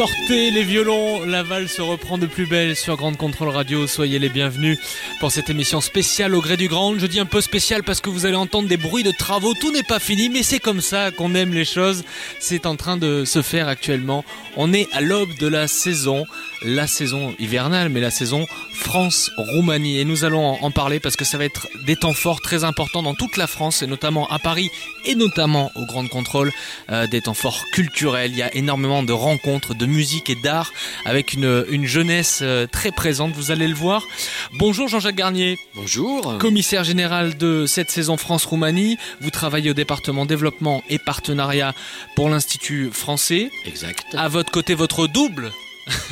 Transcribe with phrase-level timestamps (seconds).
[0.00, 3.86] Sortez les violons, la valse se reprend de plus belle sur Grande Contrôle Radio.
[3.86, 4.78] Soyez les bienvenus
[5.18, 6.98] pour cette émission spéciale au gré du grand.
[6.98, 9.52] Je dis un peu spécial parce que vous allez entendre des bruits de travaux.
[9.52, 12.02] Tout n'est pas fini, mais c'est comme ça qu'on aime les choses.
[12.38, 14.24] C'est en train de se faire actuellement.
[14.56, 16.24] On est à l'aube de la saison,
[16.62, 19.98] la saison hivernale, mais la saison France-Roumanie.
[19.98, 23.02] Et nous allons en parler parce que ça va être des temps forts très importants
[23.02, 24.70] dans toute la France et notamment à Paris
[25.04, 26.52] et notamment au Grand Contrôle.
[26.90, 28.30] Euh, des temps forts culturels.
[28.30, 30.72] Il y a énormément de rencontres, de musique et d'art
[31.04, 33.32] avec une, une jeunesse euh, très présente.
[33.32, 34.06] Vous allez le voir.
[34.54, 35.58] Bonjour Jean-Jacques Garnier.
[35.74, 36.38] Bonjour.
[36.38, 38.98] Commissaire général de cette saison France-Roumanie.
[39.20, 41.74] Vous travaillez au département développement et partenariat
[42.16, 43.50] pour l'Institut français.
[43.66, 44.06] Exact.
[44.16, 45.52] À votre côté, votre double.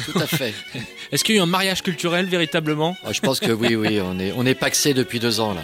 [0.07, 0.55] Tout à fait.
[1.13, 2.97] Est-ce qu'il y a eu un mariage culturel véritablement?
[3.07, 5.63] Oh, Je pense que oui, oui, on est, on est paxé depuis deux ans là.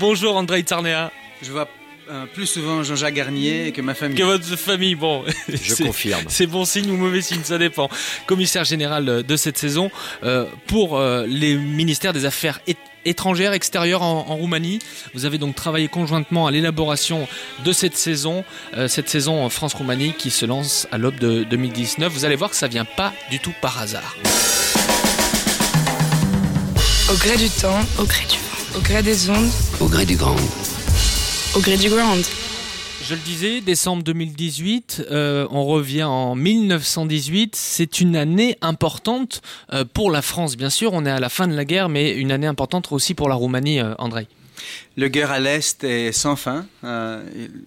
[0.00, 1.10] Bonjour André Tsarnea.
[1.42, 1.68] Je vois
[2.12, 4.18] euh, plus souvent Jean-Jacques Garnier que ma famille.
[4.18, 5.24] Que votre famille, bon.
[5.48, 6.24] Je confirme.
[6.28, 7.88] C'est bon signe ou mauvais signe, ça dépend.
[8.26, 9.90] Commissaire général de cette saison
[10.22, 12.60] euh, pour euh, les ministères des Affaires
[13.04, 14.78] étrangères, extérieures en, en, Roumanie.
[15.14, 17.26] Vous avez donc travaillé conjointement à l'élaboration
[17.64, 18.44] de cette saison,
[18.76, 22.12] euh, cette saison France-Roumanie qui se lance à l'aube de 2019.
[22.12, 24.16] Vous allez voir que ça vient pas du tout par hasard.
[27.10, 30.16] Au gré du temps, au gré du vent, au gré des ondes, au gré du
[30.16, 30.36] grand.
[31.54, 32.16] Au gré du grand.
[33.04, 37.54] Je le disais, décembre 2018, euh, on revient en 1918.
[37.56, 40.94] C'est une année importante euh, pour la France, bien sûr.
[40.94, 43.34] On est à la fin de la guerre, mais une année importante aussi pour la
[43.34, 44.28] Roumanie, euh, André.
[44.96, 46.66] Le guerre à l'Est est sans fin.
[46.84, 47.22] Euh,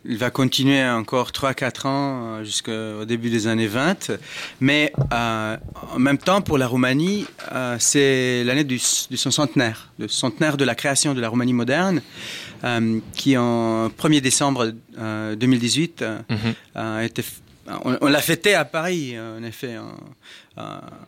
[0.05, 4.11] il va continuer encore 3-4 ans jusqu'au début des années 20.
[4.59, 5.57] Mais euh,
[5.93, 8.79] en même temps, pour la Roumanie, euh, c'est l'année du,
[9.09, 12.01] du, son centenaire, le centenaire de la création de la Roumanie moderne,
[12.65, 14.73] euh, qui en 1er décembre
[15.35, 17.05] 2018 mm -hmm.
[17.05, 17.23] était
[17.83, 19.97] on, on l'a fêté à Paris, en effet, en,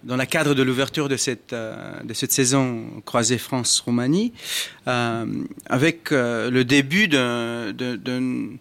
[0.04, 4.34] dans le cadre de l'ouverture de cette, de cette saison croisée France-Roumanie,
[4.88, 5.26] euh,
[5.68, 8.58] avec euh, le début d'une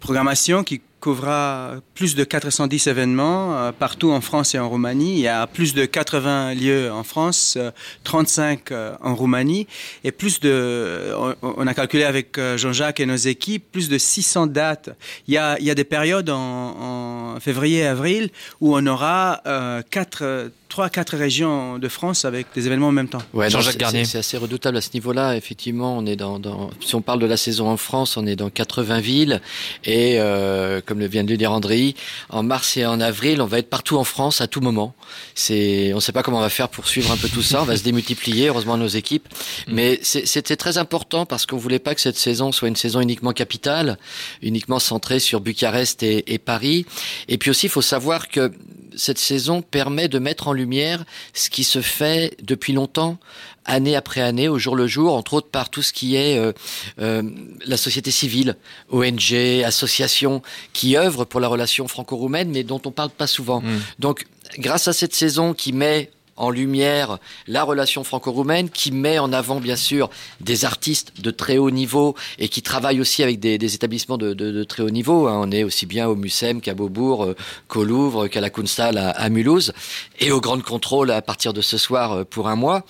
[0.00, 5.14] programmation qui couvrira plus de 410 événements euh, partout en France et en Roumanie.
[5.14, 7.72] Il y a plus de 80 lieux en France, euh,
[8.04, 9.66] 35 euh, en Roumanie,
[10.04, 13.98] et plus de, on, on a calculé avec euh, Jean-Jacques et nos équipes, plus de
[13.98, 14.90] 600 dates.
[15.26, 18.30] Il y a, il y a des périodes en, en février et avril
[18.60, 23.08] où on aura euh, quatre trois, quatre régions de France avec des événements en même
[23.08, 23.22] temps.
[23.34, 24.06] Ouais, Jean-Jacques Garnier.
[24.06, 25.36] C'est assez redoutable à ce niveau-là.
[25.36, 28.36] Effectivement, on est dans, dans, si on parle de la saison en France, on est
[28.36, 29.42] dans 80 villes
[29.84, 31.94] et euh, comme le vient de le dire André,
[32.28, 34.94] en mars et en avril, on va être partout en France à tout moment.
[35.34, 37.62] C'est, on ne sait pas comment on va faire pour suivre un peu tout ça.
[37.62, 39.26] On va se démultiplier, heureusement nos équipes.
[39.68, 43.32] Mais c'était très important parce qu'on voulait pas que cette saison soit une saison uniquement
[43.32, 43.96] capitale,
[44.42, 46.84] uniquement centrée sur Bucarest et, et Paris.
[47.28, 48.52] Et puis aussi, il faut savoir que
[48.96, 51.04] cette saison permet de mettre en lumière
[51.34, 53.18] ce qui se fait depuis longtemps,
[53.64, 56.52] année après année, au jour le jour, entre autres par tout ce qui est euh,
[57.00, 57.22] euh,
[57.66, 58.56] la société civile,
[58.90, 60.42] ONG, associations,
[60.72, 63.60] qui œuvrent pour la relation franco-roumaine, mais dont on parle pas souvent.
[63.60, 63.80] Mmh.
[63.98, 64.26] Donc,
[64.58, 66.10] grâce à cette saison qui met
[66.42, 70.10] en lumière la relation franco-roumaine, qui met en avant bien sûr
[70.40, 74.34] des artistes de très haut niveau et qui travaille aussi avec des, des établissements de,
[74.34, 75.28] de, de, très haut niveau.
[75.28, 75.40] Hein.
[75.40, 77.36] On est aussi bien au Mucem qu'à Beaubourg, euh,
[77.68, 79.72] qu'au Louvre, qu'à la Kunsthal à, à, Mulhouse
[80.18, 82.84] et au Grand Contrôle à partir de ce soir euh, pour un mois.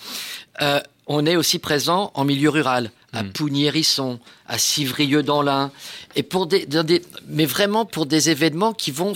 [0.61, 4.17] Euh, on est aussi présent en milieu rural à mmh.
[4.47, 5.71] À Civrieux-dans-l'Ain,
[6.15, 9.13] et pour des, des, mais vraiment pour des événements qui vont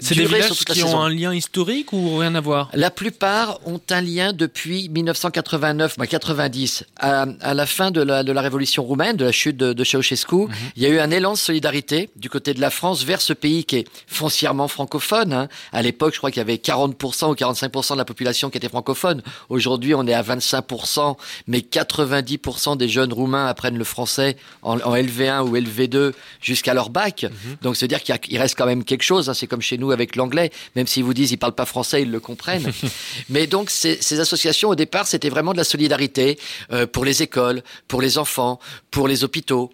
[0.00, 2.70] c'est des villages qui ont un lien historique ou rien à voir?
[2.74, 8.22] La plupart ont un lien depuis 1989, bah 90, à, à la fin de la,
[8.22, 10.36] de la révolution roumaine, de la chute de, de Ceausescu.
[10.36, 10.72] Mm -hmm.
[10.76, 13.32] Il y a eu un élan de solidarité du côté de la France vers ce
[13.32, 15.32] pays qui est foncièrement francophone.
[15.32, 15.48] Hein.
[15.72, 18.68] À l'époque, je crois qu'il y avait 40% ou 45% de la population qui était
[18.76, 19.22] francophone.
[19.48, 21.16] Aujourd'hui, on est à 25%,
[21.46, 26.90] mais 90% des jeunes roumains apprennent le français en, en LV1 ou LV2 jusqu'à leur
[26.90, 27.16] bac.
[27.24, 27.62] Mm -hmm.
[27.64, 29.24] Donc, c'est dire qu'il reste quand même quelque chose.
[29.28, 29.34] Hein.
[29.38, 32.10] C'est comme chez nous avec l'anglais, même s'ils vous disent ils parlent pas français, ils
[32.10, 32.72] le comprennent.
[33.28, 36.38] Mais donc ces, ces, associations au départ, c'était vraiment de la solidarité
[36.72, 38.58] euh, pour les écoles, pour les enfants,
[38.90, 39.70] pour les hôpitaux,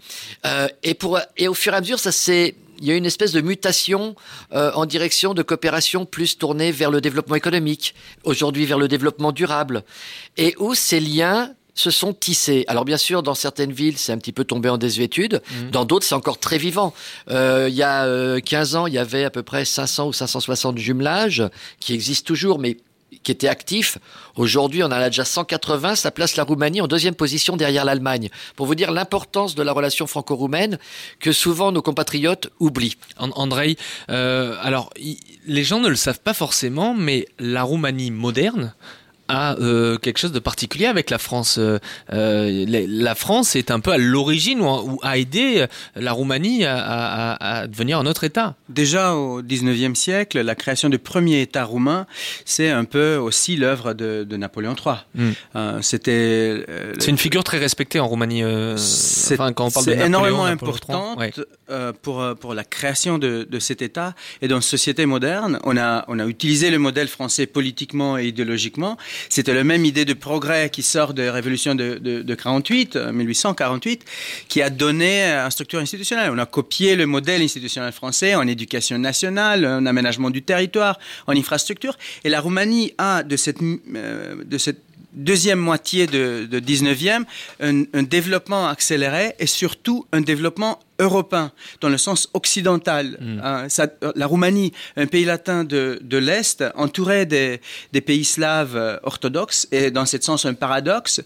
[0.46, 3.06] euh, et pour et au fur et à mesure, ça s'est il y a une
[3.06, 4.16] espèce de mutation
[4.52, 7.94] euh, en direction de coopération plus tournée vers le développement économique,
[8.24, 9.84] aujourd'hui vers le développement durable,
[10.36, 12.64] et où ces liens se sont tissés.
[12.68, 15.40] Alors bien sûr, dans certaines villes, c'est un petit peu tombé en désuétude.
[15.62, 15.70] Mhm.
[15.70, 16.92] Dans d'autres, c'est encore très vivant.
[17.30, 20.12] Euh, il y a euh, 15 ans, il y avait à peu près 500 ou
[20.12, 21.42] 560 jumelages
[21.80, 22.76] qui existent toujours, mais
[23.22, 23.98] qui étaient actifs.
[24.36, 25.94] Aujourd'hui, on en a déjà 180.
[25.96, 28.30] Ça place la Roumanie en deuxième position derrière l'Allemagne.
[28.56, 30.78] Pour vous dire l'importance de la relation franco-roumaine
[31.20, 32.96] que souvent nos compatriotes oublient.
[33.18, 33.76] An- Andrei,
[34.10, 34.90] euh, alors
[35.46, 38.74] les gens ne le savent pas forcément, mais la Roumanie moderne
[39.32, 41.56] a euh, quelque chose de particulier avec la France.
[41.58, 41.78] Euh,
[42.12, 46.76] euh, la- la France est un peu à l'origine ou, a aidé la Roumanie à,
[46.78, 48.54] à- à- à devenir un autre État.
[48.68, 52.06] Déjà au 19e siècle, la création du premier État roumain,
[52.44, 54.96] c'est un peu aussi l'œuvre de, de Napoléon III.
[55.14, 55.30] Mm.
[55.56, 56.64] Euh, C'était
[56.98, 58.42] C'est une figure très respectée en Roumanie.
[58.76, 59.52] C'est enfin,
[60.04, 61.32] énormément importante ouais.
[62.02, 64.14] pour, pour la création de, de cet État.
[64.42, 68.26] Et dans une société moderne, on a, on a utilisé le modèle français politiquement et
[68.26, 68.96] idéologiquement.
[69.28, 72.96] C'était la même idée de progrès qui sort de la révolution de, de, de 48,
[72.96, 74.04] euh, 1848,
[74.48, 76.30] qui a donné une structure institutionnelle.
[76.32, 81.32] On a copié le modèle institutionnel français en éducation nationale, en aménagement du territoire, en
[81.32, 81.96] infrastructure.
[82.24, 83.36] Et la Roumanie a de
[83.96, 84.80] euh, de cette
[85.14, 87.24] deuxième moitié de, de 19e,
[87.60, 93.18] un, un développement accéléré et surtout un développement européen, dans le sens occidental.
[93.42, 97.60] Hein, ça- la Roumanie, un pays latin de, de l'Est, entouré des,
[97.92, 101.20] des pays slaves euh, orthodoxes, et dans ce sens un paradoxe,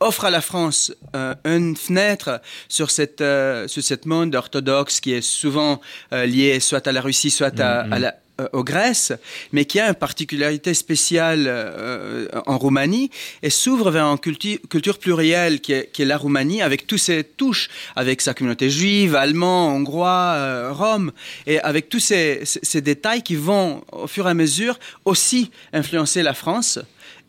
[0.00, 5.12] offre à la France euh, une fenêtre sur cette euh, sur cette monde orthodoxe qui
[5.12, 5.80] est souvent
[6.12, 8.12] euh, lié soit à la Russie, soit à, à la euh,
[8.52, 9.12] aux Grèce,
[9.52, 13.10] mais qui a une particularité spéciale euh, en Roumanie
[13.42, 18.20] et s'ouvre vers une culture plurielle qui est, la Roumanie, avec tous ses touches, avec
[18.20, 21.12] sa communauté juive, allemand, hongrois, euh, rome,
[21.46, 26.22] et avec tous ces- ces détails qui vont, au fur et à mesure, aussi influencer
[26.22, 26.78] la France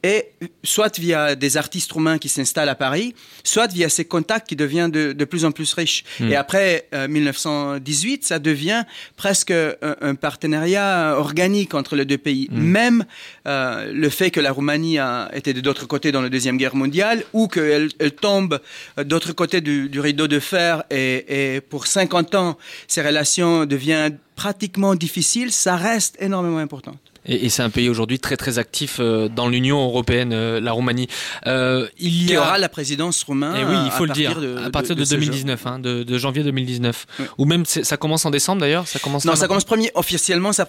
[0.04, 0.32] et
[0.64, 4.92] soit via des artistes roumains qui s'installent à Paris, soit via ces contacts qui deviennent
[4.92, 6.04] de, de plus en plus riches.
[6.20, 8.84] Et après euh, 1918, ça devient
[9.16, 12.50] presque un, un partenariat organique entre les deux pays.
[12.52, 13.06] Même
[13.48, 16.76] euh, le fait que la Roumanie a été de l'autre côté dans la Deuxième Guerre
[16.76, 18.60] mondiale, ou qu'elle elle tombe
[19.00, 22.58] euh, d'autre côté du, du rideau de fer, et, et pour 50 ans,
[22.88, 26.96] ces relations deviennent pratiquement difficiles, ça reste énormément important.
[27.26, 30.72] Et, et c'est un pays aujourd'hui très très actif euh, dans l'Union européenne, euh, la
[30.72, 31.08] Roumanie.
[31.48, 32.42] Euh, il y a...
[32.42, 35.12] aura la présidence roumaine Eh oui, il faut le dire, de- à partir de, ce
[35.16, 35.20] jour.
[35.20, 37.06] 2019, hein, de, de janvier 2019.
[37.20, 37.26] Oui.
[37.38, 39.26] Ou même ça commence en décembre d'ailleurs, ça commence.
[39.26, 40.68] Non, ça commence premier, officiellement, ça,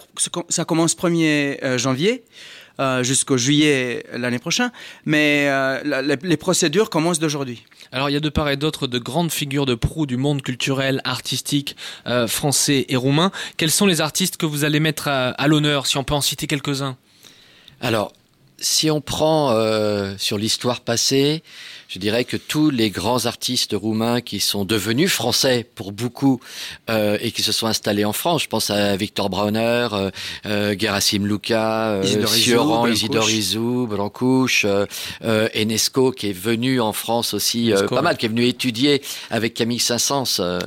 [0.49, 2.23] ça commence 1er euh, janvier.
[2.79, 4.71] Euh, jusqu'au juillet l'année prochaine,
[5.05, 7.63] mais euh, la- les procédures commencent d'aujourd'hui.
[7.91, 10.41] Alors il y a de part et d'autre de grandes figures de proue du monde
[10.41, 11.75] culturel, artistique,
[12.07, 13.31] euh, français et roumain.
[13.57, 16.21] Quels sont les artistes que vous allez mettre à, à l'honneur, si on peut en
[16.21, 16.97] citer quelques-uns?
[17.81, 18.11] Alors,
[18.57, 21.43] si on prend euh, sur l'histoire passée,
[21.95, 26.41] je dirais que tous les grands artistes roumains qui sont devenus français pour beaucoup
[26.89, 30.11] euh, et qui se sont installés en France, je pense à Victor Brauner, euh,
[30.45, 32.97] euh, Gerasim Luca, euh, Sioran, Blancouche.
[32.97, 34.85] Isidore Izou, Blancouche, euh,
[35.23, 38.45] euh, Enesco qui est venu en France aussi euh, Enesco, pas mal, qui est venu
[38.45, 40.41] étudier avec Camille Saint-Saëns.
[40.41, 40.59] euh,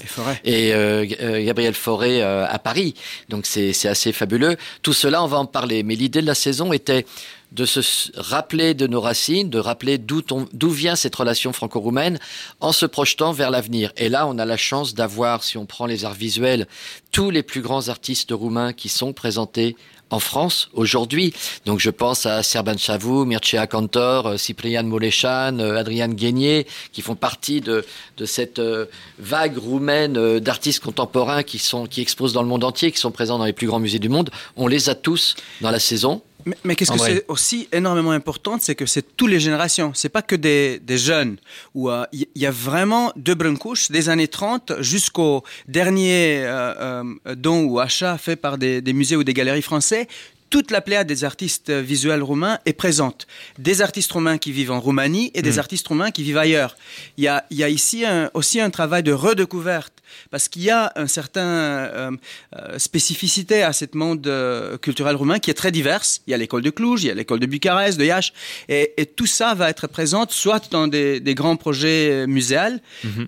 [0.44, 2.94] et euh, euh, Gabriel Fauré euh, à Paris.
[3.28, 4.56] Donc c'est c'est assez fabuleux.
[4.80, 5.82] Tout cela, on va en parler.
[5.82, 7.04] Mais l'idée de la saison était
[7.52, 7.80] de se
[8.16, 12.18] rappeler de nos racines, de rappeler d'où vient cette relation franco-roumaine,
[12.60, 13.92] en se projetant vers l'avenir.
[13.96, 16.66] Et là, on a la chance d'avoir, si on prend les arts visuels,
[17.12, 19.76] tous les plus grands artistes roumains qui sont présentés
[20.10, 21.34] en France aujourd'hui.
[21.66, 27.02] Donc je pense à Serban Chavou, Mircea Cantor, euh, Cyprian Molechan, euh, Adrian Guénier, qui
[27.02, 27.84] font partie de,
[28.16, 28.86] de cette euh,
[29.18, 33.38] vague roumaine d'artistes contemporains qui sont qui exposent dans le monde entier, qui sont présents
[33.38, 34.30] dans les plus grands musées du monde.
[34.56, 36.22] On les a tous dans la saison.
[36.48, 39.92] Mais, mais qu'est-ce que c'est aussi énormément important, c'est que c'est toutes les générations.
[39.94, 41.36] C'est pas que des, des jeunes.
[41.74, 47.34] Où euh, il y, a vraiment de Bruncouche des années 30 jusqu'au dernier euh, euh,
[47.34, 50.08] don ou achat fait par des, des musées ou des galeries français.
[50.50, 53.26] Toute la pléiade des artistes euh, visuels roumains est présente.
[53.58, 56.74] Des artistes roumains qui vivent en Roumanie et des artistes roumains qui vivent ailleurs.
[57.18, 59.92] Il y a, il y a ici un- aussi un travail de redécouverte
[60.30, 62.10] parce qu'il y a un certain euh,
[62.56, 66.20] euh, spécificité à cette monde euh, culturel roumain qui est très diverse.
[66.26, 68.32] Il y a l'école de Cluj, il y a l'école de Bucarest, de Iași,
[68.68, 72.80] et, et tout ça va être présent soit dans des, des grands projets muséals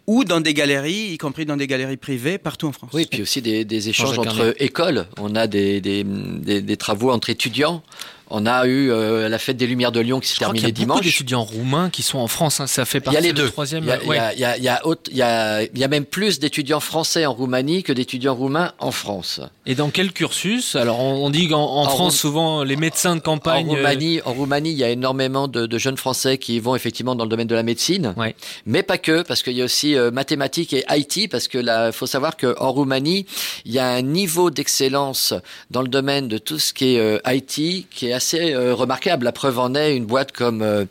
[0.07, 2.91] ou dans des galeries, y compris dans des galeries privées partout en France.
[2.93, 5.07] Oui, puis aussi des, des échanges entre écoles.
[5.19, 7.83] On a des, des, des, des travaux entre étudiants
[8.31, 10.61] On a eu euh, la fête des Lumières de Lyon qui s'est Je crois qu'il
[10.61, 11.13] y terminée a beaucoup dimanche.
[11.13, 12.61] d'étudiants roumains qui sont en France.
[12.61, 12.67] hein.
[12.67, 13.49] Ça fait Il y partie a les deux.
[13.51, 13.83] troisième.
[13.85, 14.19] Il y a, il ouais.
[14.37, 18.93] il il il y il même plus d'étudiants français en Roumanie que d'étudiants roumains en
[18.93, 19.41] France.
[19.67, 20.77] Et dans quel cursus?
[20.77, 23.69] Alors, on, on dit qu'en en En France, Roum- souvent, les médecins de campagne.
[23.69, 26.75] En euh, Roumanie, en Roumanie, il y a énormément de, de jeunes Français qui vont
[26.77, 28.37] effectivement dans le domaine de la médecine, Ouais.
[28.67, 31.91] mais pas que, parce qu'il y a aussi euh, mathématiques et IT, parce que là,
[31.93, 33.27] faut savoir qu'en Roumanie,
[33.65, 35.35] il y a un niveau d'excellence
[35.71, 39.25] dans le domaine de tout ce qui est euh, IT qui est assez euh, remarquable.
[39.25, 40.85] La preuve en est, une boîte comme euh,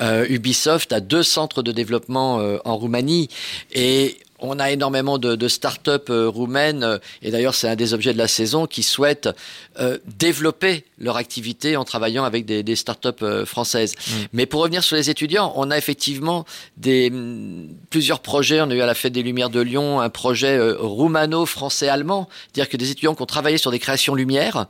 [0.00, 3.28] euh, Ubisoft a deux centres de développement en Roumanie
[3.72, 8.18] et on a énormément de, de start-up roumaines, et d'ailleurs c'est un des objets de
[8.18, 9.30] la saison, qui souhaitent
[9.78, 13.94] euh, développer leur activité en travaillant avec des, des start-up françaises.
[14.32, 16.44] Mais pour revenir sur les étudiants, on a effectivement
[16.76, 18.60] des, hum, plusieurs projets.
[18.60, 22.76] On a eu à la Fête des Lumières de Lyon un projet roumano-français-allemand, c'est-à-dire que
[22.76, 24.66] des étudiants qui ont travaillé sur des créations lumière,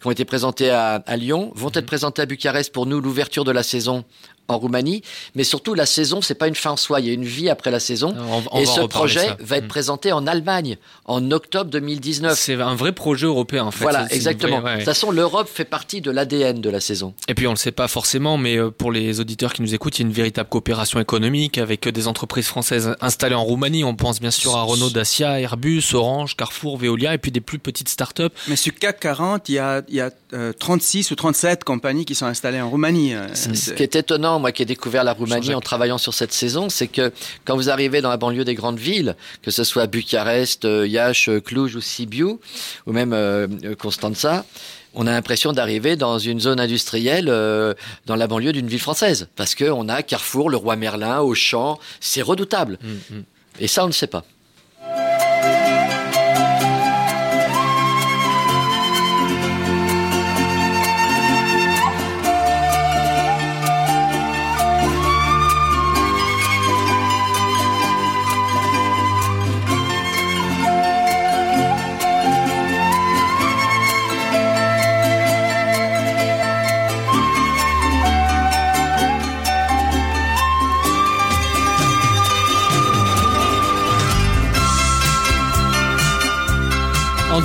[0.00, 3.44] qui ont été présentés à, à Lyon, vont être présentés à Bucarest pour nous l'ouverture
[3.44, 4.04] de la saison
[4.48, 5.02] en Roumanie,
[5.34, 7.48] mais surtout la saison, c'est pas une fin en soi, il y a une vie
[7.50, 8.14] après la saison.
[8.16, 9.36] on- on et ce projet ça.
[9.40, 9.68] va être Mm.
[9.68, 12.38] présenté en Allemagne en octobre 2019.
[12.38, 13.82] C'est un vrai projet européen, en fait.
[13.84, 14.60] Voilà, C'est- c'est une exactement.
[14.60, 14.74] vraie- ouais.
[14.76, 17.14] De toute façon, l'Europe fait partie de l'ADN de la saison.
[17.28, 19.98] Et puis on le sait pas forcément, mais euh, pour les auditeurs qui nous écoutent,
[19.98, 23.84] il y a une véritable coopération économique avec euh, des entreprises françaises installées en Roumanie.
[23.84, 27.58] On pense bien sûr à Renault Dacia, Airbus, Orange, Carrefour, Veolia, et puis des plus
[27.58, 28.22] petites startups.
[28.48, 32.04] Mais sur CAC 40, il y a, il y a euh, 36 ou 37 compagnies
[32.04, 33.14] qui sont installées en Roumanie.
[33.34, 36.32] Ce c'est- qui est étonnant, moi qui ai découvert la Roumanie en travaillant sur cette
[36.32, 37.12] saison, c'est que
[37.44, 41.30] quand vous arrivez dans la banlieue des grandes villes, que ce soit Bucarest, euh, Iași,
[41.30, 42.38] euh, Cluj ou Sibiu,
[42.86, 43.46] ou même euh,
[43.78, 44.44] Constanța,
[44.94, 47.74] on a l'impression d'arriver dans une zone industrielle euh,
[48.06, 49.28] dans la banlieue d'une ville française.
[49.36, 52.78] Parce qu'on a Carrefour, le Roi Merlin, Auchan, c'est redoutable.
[52.82, 53.20] Mm,
[53.60, 54.24] Et ça, on ne sait pas.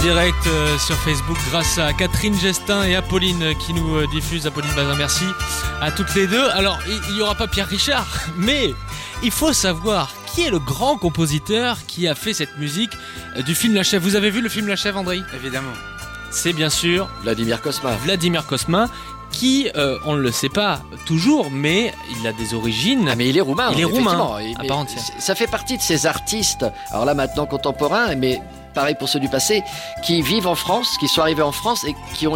[0.01, 4.47] Direct euh, sur Facebook grâce à Catherine Gestin et Apolline qui nous euh, diffusent.
[4.47, 5.25] Apolline Bazin, merci
[5.79, 6.49] à toutes les deux.
[6.49, 8.73] Alors, il n'y aura pas Pierre Richard, mais
[9.21, 12.91] il faut savoir qui est le grand compositeur qui a fait cette musique
[13.37, 14.03] euh, du film La Chèvre.
[14.03, 15.19] Vous avez vu le film La Chèvre, André?
[15.35, 15.73] Évidemment.
[16.31, 17.91] C'est bien sûr Vladimir Kosma.
[17.97, 18.89] Vladimir Kosma
[19.31, 23.07] qui, euh, on ne le sait pas toujours, mais il a des origines.
[23.09, 23.69] Ah mais il est roumain.
[23.73, 25.03] Il est roumain, à part entière.
[25.19, 28.41] Ça fait partie de ces artistes, alors là maintenant contemporains, mais
[28.73, 29.63] pareil pour ceux du passé,
[30.03, 32.35] qui vivent en France, qui sont arrivés en France et qui ont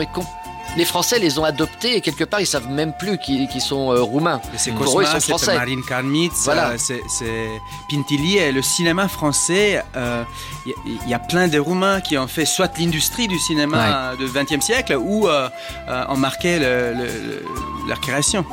[0.78, 4.02] les Français les ont adoptés et quelque part ils savent même plus qu'ils sont euh,
[4.02, 4.42] roumains.
[4.58, 5.56] C'est Pour eux, ils Cosma, sont c'est français.
[5.56, 6.72] Marine Karmitz, Voilà.
[6.72, 6.78] euh,
[7.08, 7.48] c'est
[7.90, 8.38] Pintilli.
[8.38, 10.24] Et le cinéma français, euh,
[10.66, 13.40] il y, a- il y a plein de Roumains qui ont fait soit l'industrie du
[13.40, 15.48] cinéma du XXe siècle ou euh,
[15.88, 17.46] euh, ont marqué le- le- le-
[17.88, 18.44] leur création.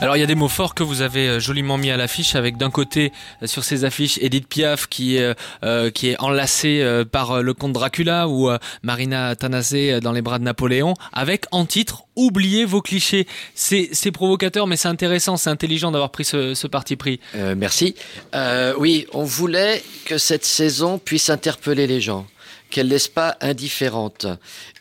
[0.00, 2.34] Alors il y a des mots forts que vous avez euh, joliment mis à l'affiche
[2.36, 6.80] avec d'un côté euh, sur ces affiches Edith Piaf qui est, euh, qui est enlacée
[6.82, 10.44] euh, par euh, le comte Dracula ou euh, Marina Tanasé euh, dans les bras de
[10.44, 13.28] Napoléon avec en titre Oubliez vos clichés.
[13.54, 17.20] C'est provocateur mais c'est intéressant, c'est intelligent d'avoir pris ce, ce parti pris.
[17.36, 17.94] Euh, merci.
[18.34, 22.26] Euh, oui, on voulait que cette saison puisse interpeller les gens,
[22.70, 24.26] qu'elle laisse pas indifférente.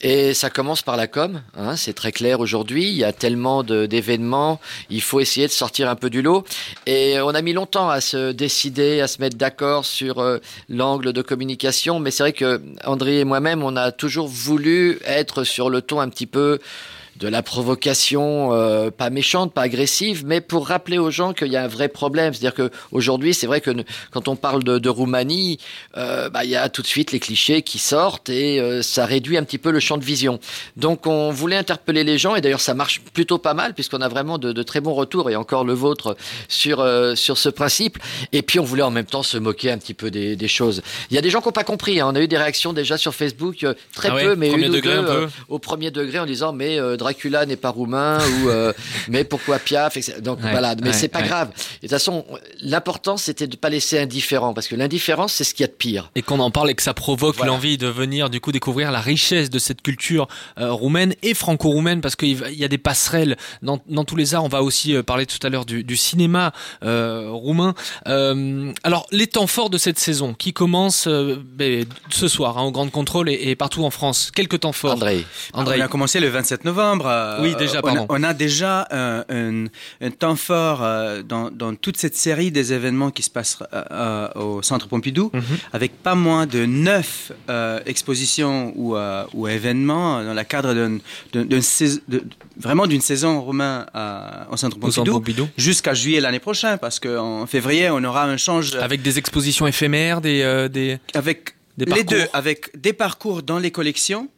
[0.02, 2.90] Et ça commence par la com, hein, c'est très clair aujourd'hui.
[2.90, 6.46] Il y a tellement d'événements, il faut essayer de sortir un peu du lot.
[6.86, 10.38] Et on a mis longtemps à se décider, à se mettre d'accord sur euh,
[10.70, 12.00] l'angle de communication.
[12.00, 16.00] Mais c'est vrai que André et moi-même, on a toujours voulu être sur le ton
[16.00, 16.60] un petit peu
[17.20, 21.56] de la provocation, euh, pas méchante, pas agressive, mais pour rappeler aux gens qu'il y
[21.56, 22.34] a un vrai problème.
[22.34, 23.72] C'est-à-dire que aujourd'hui, c'est vrai que
[24.12, 25.58] quand on parle de, de Roumanie,
[25.98, 29.06] euh, bah, il y a tout de suite les clichés qui sortent et euh, ça
[29.06, 30.40] réduit un petit peu le champ de vision.
[30.76, 34.08] Donc on voulait interpeller les gens et d'ailleurs ça marche plutôt pas mal puisqu'on a
[34.08, 36.16] vraiment de, de très bons retours et encore le vôtre
[36.48, 37.98] sur euh, sur ce principe.
[38.32, 40.82] Et puis on voulait en même temps se moquer un petit peu des, des choses.
[41.10, 42.00] Il y a des gens qui n'ont pas compris.
[42.00, 42.08] hein.
[42.12, 44.70] On a eu des réactions déjà sur Facebook, euh, très Ah ouais, peu, mais une
[44.76, 48.20] ou deux, un euh, au premier degré en disant mais euh, Dracula n'est pas roumain
[48.20, 48.74] ou euh,
[49.08, 50.20] mais pourquoi Piaf etc.
[50.22, 51.28] donc Ouais, voilà mais ouais, c'est pas ouais.
[51.28, 52.26] grave et de toute façon
[52.62, 55.78] l'important c'était de pas laisser indifférent parce que l'indifférence c'est ce qu'il y a de
[55.78, 57.52] pire Et qu'on en parle et que ça provoque Voilà.
[57.54, 60.28] l'envie de venir du coup découvrir la richesse de cette culture
[60.60, 64.44] euh, roumaine et franco-roumaine parce qu'il y a des passerelles dans, dans tous les arts.
[64.44, 66.52] On va aussi euh, parler tout à l'heure du, du cinéma
[66.84, 67.74] euh, roumain.
[68.08, 72.64] Euh, alors les temps forts de cette saison qui commence euh, ben, ce soir hein,
[72.64, 74.32] au Grand Contrôle et, et partout en France.
[74.36, 74.94] Quelques temps forts.
[74.94, 75.80] André André.
[75.80, 79.24] On a commencé le 27 novembre euh, Oui, déjà, on, a, on a déjà euh,
[79.30, 79.66] un,
[80.06, 83.60] un temps fort euh, dans, dans toute cette série des événements qui se passent
[84.36, 85.44] au Centre Pompidou, Mhm.
[85.74, 87.32] avec pas moins de neuf
[87.86, 88.96] expositions ou,
[89.34, 90.98] ou événements dans le cadre d'un,
[92.58, 95.48] vraiment d'une saison roumain à- au Centre Pompidou, Pompidou.
[95.58, 100.22] jusqu'à juillet l'année prochaine, parce qu'en février, on aura un change Avec des expositions éphémères,
[100.22, 101.00] des, euh, des...
[101.14, 104.30] avec Des les deux, avec des parcours dans les collections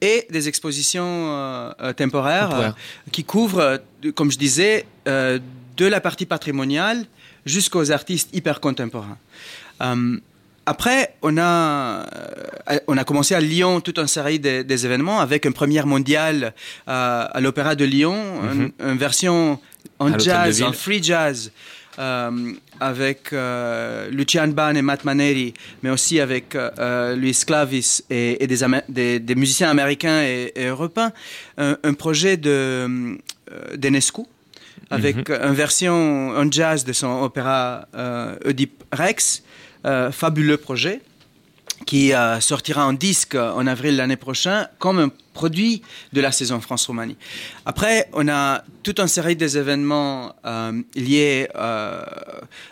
[0.00, 2.70] et des expositions euh, euh, temporaires euh,
[3.12, 3.80] qui couvrent,
[4.14, 7.04] comme je disais, de la partie patrimoniale
[7.46, 9.18] jusqu'aux artistes hyper contemporains.
[10.66, 12.06] Après, on a,
[12.86, 16.54] on a commencé à Lyon toute une série de- des événements avec une première mondiale
[16.86, 18.16] à l'Opéra de Lyon,
[18.50, 19.60] une, une version
[19.98, 20.14] en Mhm.
[20.14, 21.52] À jazz, en free jazz,
[21.98, 28.42] avec euh, Lucian Ban et Matt Maneri, mais aussi avec euh, euh, Luis Clavis et,
[28.42, 31.12] et des, Amé- des, des musiciens américains et, et européens.
[31.56, 34.22] Un, un projet de euh, d'Enescu
[34.90, 39.42] avec une version en jazz de son opéra euh, Oedipe Rex,
[39.86, 41.00] euh, fabuleux projet
[41.86, 45.82] qui euh, sortira en disque en avril l'année prochaine comme un produit
[46.14, 47.16] de la saison France-Roumanie.
[47.66, 52.02] Après, on a toute une série des événements euh, liés euh,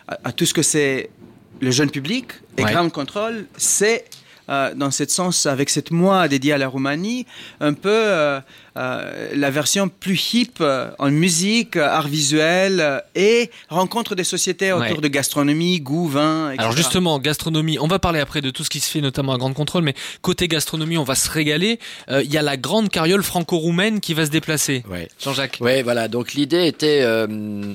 [0.09, 1.11] à, à tout ce que c'est
[1.61, 2.27] le jeune public
[2.57, 2.73] et Ouais.
[2.73, 4.05] Ground Control, c'est
[4.49, 7.27] euh, dans ce sens, avec cette mois dédié à la Roumanie,
[7.61, 8.41] un peu
[8.77, 14.73] euh, la version plus hip euh, en musique, euh, art visuel et rencontre des sociétés
[14.73, 15.01] autour Ouais.
[15.03, 16.63] de gastronomie, goût, vin, etc.
[16.63, 19.39] Alors justement, gastronomie, on va parler après de tout ce qui se fait notamment à
[19.39, 21.79] Grande Contrôle, mais côté gastronomie, on va se régaler.
[22.11, 24.83] Euh, Il y a la grande carriole franco-roumaine qui va se déplacer.
[24.91, 25.09] Ouais.
[25.23, 25.59] Jean-Jacques.
[25.61, 26.09] Ouais, voilà.
[26.09, 27.27] Donc l'idée était euh,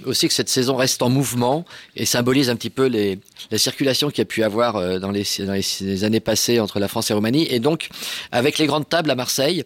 [0.06, 3.20] aussi que cette saison reste en mouvement et symbolise un petit peu les,
[3.51, 6.80] la circulation qu'il y a pu avoir euh, dans, les, dans les années passées entre
[6.80, 7.48] la France et la Roumanie.
[7.50, 7.89] Et donc,
[8.32, 9.63] avec les grandes tables à Marseille,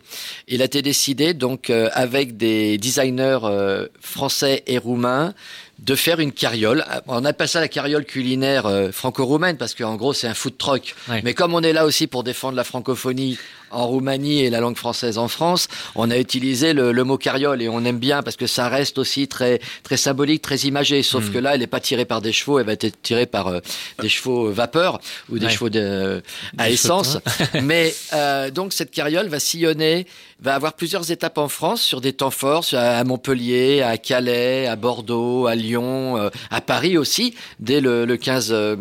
[0.47, 5.33] il a été décidé, donc euh, avec des designers euh, français et roumains,
[5.79, 6.85] de faire une carriole.
[7.07, 10.95] On appelle ça la carriole culinaire euh, franco-roumaine parce qu'en gros c'est un food truck.
[11.09, 11.21] Ouais.
[11.23, 13.39] Mais comme on est là aussi pour défendre la francophonie
[13.71, 17.61] en Roumanie et la langue française en France, on a utilisé le, le mot carriole
[17.61, 21.01] et on aime bien parce que ça reste aussi très très symbolique, très imagé.
[21.03, 21.31] Sauf Mm.
[21.33, 23.59] que là, elle n'est pas tirée par des chevaux, elle va être tirée par euh,
[24.01, 24.99] des chevaux euh, vapeur
[25.29, 25.51] ou des Ouais.
[25.51, 26.21] chevaux de,
[26.59, 27.17] à Des essence.
[27.63, 30.05] Mais euh, donc cette carriole va sillonner,
[30.41, 34.75] va avoir plusieurs étapes en France sur des temps forts, à Montpellier, à Calais, à
[34.75, 38.75] Bordeaux, à Lyon, euh, à Paris aussi, dès le, le 15 euh,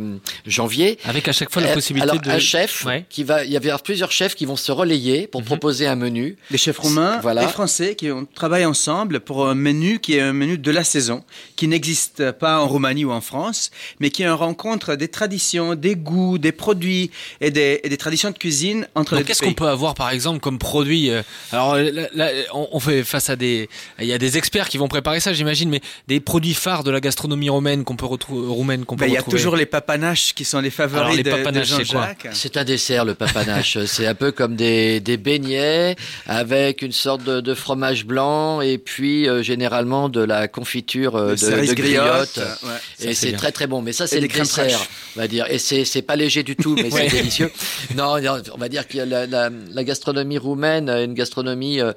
[0.47, 0.99] janvier.
[1.05, 2.31] Avec à chaque fois la Euh, possibilité Alors de...
[2.31, 3.05] un chef Ouais.
[3.11, 5.47] qui va, il y avait plusieurs chefs qui vont se relayer pour Mhm.
[5.47, 6.37] proposer un menu.
[6.51, 7.47] Des chefs roumains Voilà.
[7.49, 11.25] français qui ont travaillé ensemble pour un menu qui est un menu de la saison,
[11.57, 13.71] qui n'existe pas en Roumanie ou en France,
[14.01, 17.11] mais qui est une rencontre des traditions, des goûts, des produits
[17.43, 19.95] et des, et des traditions de cuisine entre Donc les deux qu'est-ce qu'on peut avoir
[19.95, 23.69] par exemple comme produit euh, Alors euh, là, là, on, on fait face à des,
[24.01, 26.91] il y a des experts qui vont préparer ça, j'imagine, mais des produits phares de
[26.91, 29.37] la gastronomie roumaine qu'on peut retrouver, roumaine qu'on peut Ben, il y a retrouver.
[29.37, 32.29] toujours les papanaches qui sont les favoris Alors, les de- Jean-Jacques.
[32.33, 33.79] C'est un dessert, le papanache.
[33.87, 38.79] c'est un peu comme des, des beignets avec une sorte de, de fromage blanc et
[38.79, 42.39] puis euh, généralement de la confiture euh, De de, griotte.
[42.63, 43.09] ouais.
[43.11, 43.83] Et c'est très très bon.
[43.83, 44.89] Mais ça, c'est des le crèmes dessert, fraîches.
[45.17, 45.47] on va dire.
[45.51, 47.09] Et c'est c'est pas léger du tout, mais Ouais.
[47.09, 47.51] c'est délicieux.
[47.95, 51.93] Non, non, on va dire que la, la, la gastronomie roumaine, est une gastronomie euh,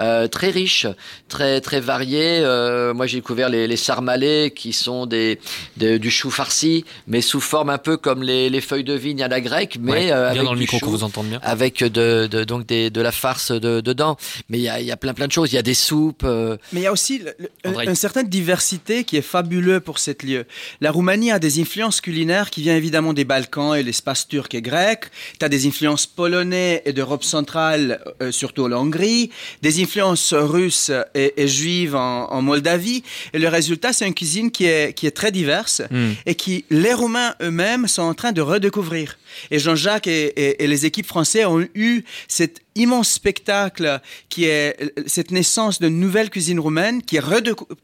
[0.00, 0.86] euh, très riche,
[1.28, 2.40] très très variée.
[2.42, 5.38] Euh, moi, j'ai découvert les, les sarmalés, qui sont des,
[5.76, 9.22] des- du chou farci, mais sous forme un peu comme les, les feuilles de vigne
[9.22, 11.40] à la grecque, mais Ouais, euh, bien avec dans le micro chou vous bien.
[11.42, 14.16] avec de, de donc des, de la farce de, dedans.
[14.48, 15.52] Mais il y a, il y a plein plein de choses.
[15.52, 16.22] Il y a des soupes.
[16.24, 19.98] euh, Mais il y a aussi le- le- une certaine diversité qui est fabuleuse pour
[19.98, 20.44] cette lieu.
[20.80, 24.62] La Roumanie a des influences culinaires qui viennent évidemment des Balkans et l'espace turc et
[24.62, 25.04] grec.
[25.38, 29.30] Tu as des influences polonais et d'Europe centrale, euh, surtout la Hongrie,
[29.62, 33.02] des influences russes et, et juives en, en Moldavie.
[33.32, 36.12] Et le résultat, c'est une cuisine qui est, qui est très diverse Hmm.
[36.26, 39.18] et qui les Roumains eux-mêmes sont en train de redécouvrir.
[39.50, 44.76] Et Jean-Jacques et, et- et les équipes françaises ont eu cet immense spectacle qui est
[44.82, 47.18] euh, cette naissance d'une nouvelle cuisine roumaine qui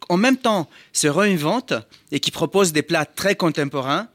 [0.08, 1.72] en même temps se réinvente
[2.12, 4.08] et qui propose des plats très contemporains,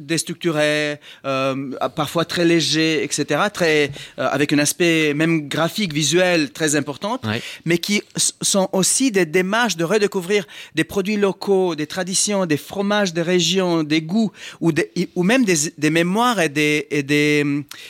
[0.00, 6.74] déstructurés, euh, parfois très légers, etc., très, euh, avec un aspect même graphique, visuel très
[6.76, 7.40] important Ouais.
[7.64, 8.02] mais qui
[8.42, 13.82] sont aussi des démarches de redécouvrir des produits locaux, des traditions, des fromages des régions,
[13.84, 17.44] des goûts, ou, des- ou même des, des mémoires et des, et des,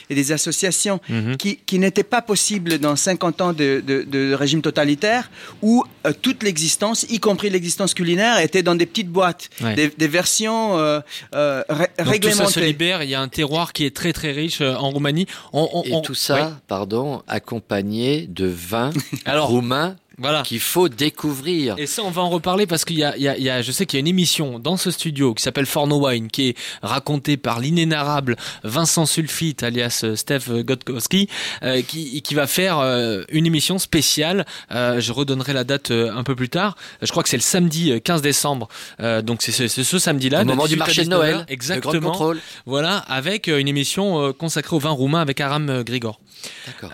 [0.09, 1.37] et des associations Mhm.
[1.37, 5.83] qui, qui qui n'était pas possible dans 50 ans de, de- de régime totalitaire où
[6.05, 9.75] euh, toute l'existence, y compris l'existence culinaire, était dans des petites boîtes, Ouais.
[9.75, 10.99] des, des versions euh,
[11.35, 12.65] euh, ré- Donc tout ça se réglementées.
[12.65, 15.25] libère, il y a un terroir qui est très très riche euh, en Roumanie.
[15.53, 16.53] On- on- Et on- tout ça, Ouais.
[16.67, 18.91] pardon, accompagné de vins
[19.25, 20.43] roumains voilà.
[20.43, 21.75] qu'il faut découvrir.
[21.77, 23.49] Et ça, on va en reparler parce qu'il y a, il y a- il y
[23.49, 26.29] a- je sais qu'il y a une émission dans ce studio qui s'appelle Forno Wine,
[26.29, 31.27] qui est racontée par l'inénarrable Vincent Sulfite, alias euh, Steph Gotkowski,
[31.63, 34.45] euh, qui, qui va faire euh, une émission spéciale.
[34.71, 36.75] Euh, je redonnerai la date euh, un peu plus tard.
[37.01, 38.67] Je crois que c'est le samedi euh, 15 décembre.
[39.01, 40.41] Euh, donc c'est ce, ce samedi-là.
[40.41, 42.11] Au moment du 18 à marché de 19 Noël, Grand Exactement.
[42.11, 42.39] contrôle.
[42.65, 46.19] Voilà, avec une émission consacrée au vin roumain avec Aram Grigor.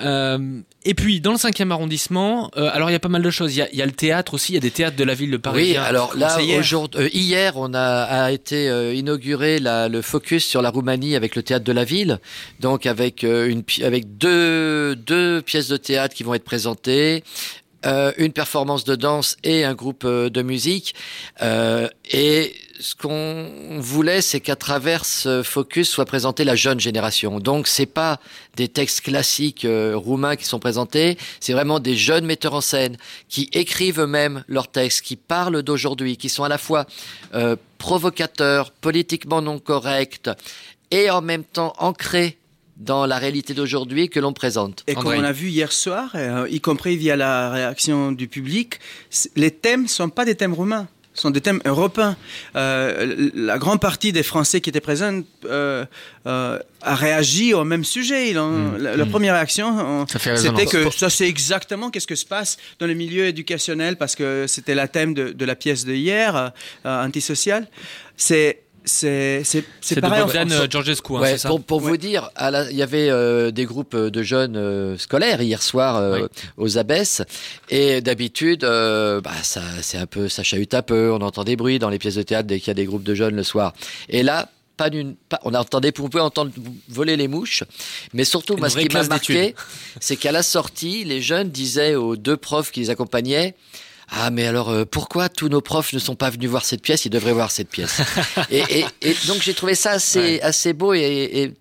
[0.01, 3.29] Euh, et puis dans le 5e arrondissement, euh, alors il y a pas mal de
[3.29, 3.55] choses.
[3.55, 5.31] Il y y a le théâtre aussi, il y a des théâtres de la ville
[5.31, 5.71] de Paris.
[5.71, 6.58] Oui, alors là, hier.
[6.97, 11.36] euh, hier, on a, a été euh, inauguré la- le focus sur la Roumanie avec
[11.36, 12.19] le théâtre de la ville,
[12.60, 17.23] donc avec euh, une avec deux deux pièces de théâtre qui vont être présentées.
[17.85, 20.95] Euh, une performance de danse et un groupe euh, de musique.
[21.41, 27.39] Euh, et ce qu'on voulait, c'est qu'à travers ce focus soit présentée la jeune génération.
[27.39, 28.19] Donc, c'est pas
[28.55, 32.97] des textes classiques euh, roumains qui sont présentés, c'est vraiment des jeunes metteurs en scène
[33.29, 36.85] qui écrivent eux-mêmes leurs textes, qui parlent d'aujourd'hui, qui sont à la fois
[37.33, 40.29] euh, provocateurs, politiquement non corrects
[40.91, 42.37] et en même temps ancrés
[42.77, 44.83] dans la réalité d'aujourd'hui que l'on présente.
[44.88, 48.79] Et comme on a vu hier soir, euh, y compris via la réaction du public,
[49.35, 52.17] les thèmes sont pas des thèmes roumains, ce sont des thèmes européens.
[52.57, 55.85] Euh, la grande partie des Français qui étaient présents euh,
[56.27, 58.31] euh, a réagi au même sujet.
[58.31, 62.57] Ils ont- la, la première réaction, c'était que ça c'est exactement qu'est-ce que se passe
[62.79, 66.35] dans le milieu éducationnel parce que c'était la thème de, de la pièce de hier,
[66.35, 66.49] euh,
[66.85, 67.67] euh, antisocial.
[68.17, 69.43] C'est c'est
[69.95, 70.21] de pareil.
[70.21, 70.61] en Bogdan France.
[70.63, 71.89] euh, Georgescu, hein, Ouais, c'est ça pour pour Ouais.
[71.89, 72.29] vous dire,
[72.71, 76.27] il y avait euh, des groupes de jeunes euh, scolaires hier soir euh, Oui.
[76.57, 77.21] aux Abbesses,
[77.69, 81.11] et d'habitude, euh, bah, ça, c'est un peu, ça chahute un peu.
[81.11, 83.03] On entend des bruits dans les pièces de théâtre dès qu'il y a des groupes
[83.03, 83.73] de jeunes le soir.
[84.09, 86.51] Et là, pas d'une, on entendait, on pouvait entendre
[86.89, 87.63] voler les mouches,
[88.13, 89.55] mais surtout, moi, ce qui m'a marqué,
[90.01, 93.55] c'est qu'à la sortie, les jeunes disaient aux deux profs qui les accompagnaient.
[94.11, 97.05] Ah mais alors euh, pourquoi tous nos profs ne sont pas venus voir cette pièce?
[97.05, 98.01] Ils devraient voir cette pièce.
[98.51, 100.41] et, et, et donc j'ai trouvé ça assez Ouais.
[100.41, 101.53] assez beau et, et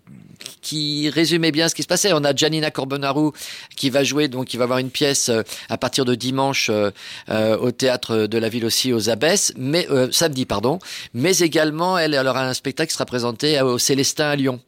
[0.60, 2.12] qui résumait bien ce qui se passait.
[2.12, 3.30] On a Janina Corbonaru
[3.76, 6.90] qui va jouer, donc qui va avoir une pièce euh, à partir de dimanche euh,
[7.30, 10.78] euh, au théâtre de la ville aussi aux Abbesses, mais euh, samedi pardon,
[11.12, 14.60] mais également elle, elle aura un spectacle qui sera présenté au Célestin à Lyon.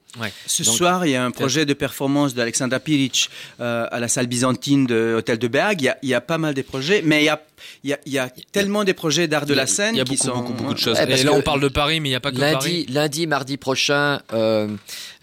[0.46, 3.28] Ce Donc- soir, il y a un projet de performance d'Alexandra Piric
[3.60, 5.80] euh, à la salle byzantine de Hôtel de Berg.
[5.80, 7.40] Il y a, il y a pas mal de projets, mais il y a,
[7.84, 10.00] il y a, il y a tellement de projets d'art de la scène Il y
[10.00, 10.98] a qui beaucoup, sont beaucoup, beaucoup de choses.
[10.98, 12.52] Ouais, Et là, on parle de Paris, mais il n'y a pas que Paris.
[12.54, 14.68] Lundi, lundi, mardi prochain, euh,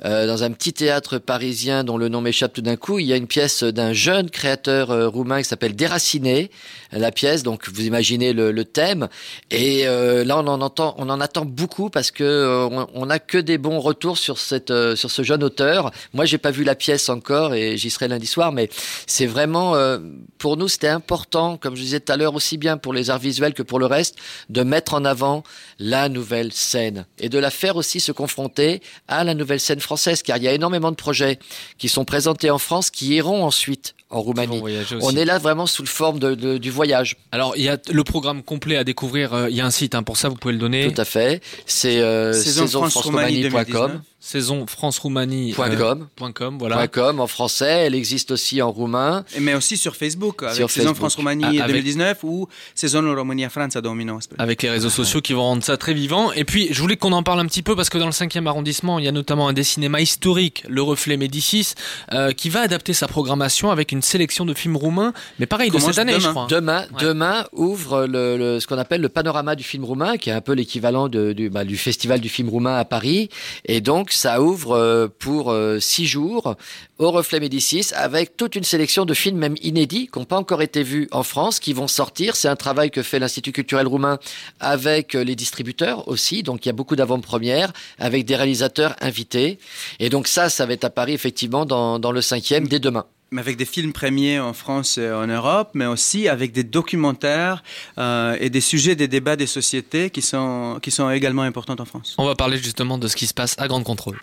[0.05, 3.13] euh, dans un petit théâtre parisien dont le nom m'échappe tout d'un coup, il y
[3.13, 6.51] a une pièce d'un jeune créateur euh, roumain qui s'appelle Déraciné.
[6.91, 9.07] La pièce, donc vous imaginez le, le thème.
[9.49, 13.17] Et euh, là, on en entend, on en attend beaucoup parce que euh, on n'a
[13.17, 15.91] que des bons retours sur cette, euh, sur ce jeune auteur.
[16.13, 18.69] Moi, j'ai pas vu la pièce encore et j'y serai lundi soir, mais
[19.07, 19.97] c'est vraiment euh,
[20.37, 23.19] pour nous, c'était important, comme je disais tout à l'heure, aussi bien pour les arts
[23.19, 24.15] visuels que pour le reste,
[24.49, 25.43] de mettre en avant
[25.79, 30.21] la nouvelle scène et de la faire aussi se confronter à la nouvelle scène française,
[30.21, 31.39] car il y a énormément de projets
[31.77, 34.61] qui sont présentés en France qui iront ensuite en Roumanie.
[35.01, 37.17] On est là vraiment sous le forme de, de- du voyage.
[37.31, 39.33] Alors, il y a le programme complet à découvrir.
[39.33, 40.91] euh, Il y a un site, hein, pour ça, vous pouvez le donner.
[40.93, 41.41] Tout à fait.
[41.65, 44.01] C'est euh, Saison France Roumanie saisonfranceroumanie.com.
[44.23, 44.33] 2019.
[44.33, 45.53] Saison France-Roumanie.
[45.53, 46.07] Point euh, com.
[46.15, 46.75] point com, voilà.
[46.77, 49.25] Point .com en français, elle existe aussi en roumain.
[49.35, 50.97] Et Mais aussi sur Facebook, avec Sur Saison Facebook.
[50.97, 54.39] France Roumanie Ah, avec- 2019 ou Saison Romania France 2019.
[54.39, 56.31] Avec les réseaux sociaux qui vont rendre ça très vivant.
[56.31, 58.47] Et puis, je voulais qu'on en parle un petit peu parce que dans le 5e
[58.47, 61.73] arrondissement, il y a notamment un des cinémas historiques, Le Reflet Médicis,
[62.13, 65.77] euh, qui va adapter sa programmation avec une sélection de films roumains, mais pareil, de
[65.79, 66.31] cette année, je demain.
[66.31, 66.47] crois.
[66.49, 66.87] Demain, Ouais.
[67.01, 70.41] demain ouvre le, le- ce qu'on appelle le panorama du film roumain, qui est un
[70.41, 73.29] peu l'équivalent de- du, bah, du festival du film roumain à Paris.
[73.65, 76.55] Et donc, ça ouvre euh, pour euh, six jours
[76.99, 80.61] au Reflet Médicis, avec toute une sélection de films même inédits, qui n'ont pas encore
[80.61, 82.35] été vus en France, qui vont sortir.
[82.35, 84.19] C'est un travail que fait l'Institut culturel roumain
[84.59, 86.43] avec euh, les distributeurs aussi.
[86.43, 89.59] Donc, il y a beaucoup d'avant-premières, avec des réalisateurs invités.
[89.99, 93.05] Et donc, ça, ça va être à Paris, effectivement, dans, dans le cinquième, dès demain.
[93.33, 97.63] Mais avec des films premiers en France et en Europe, mais aussi avec des documentaires
[97.97, 101.85] euh, et des sujets des débats des sociétés qui sont, qui sont également importants en
[101.85, 102.13] France.
[102.19, 104.19] On va parler justement de ce qui se passe à Grande Contrôle.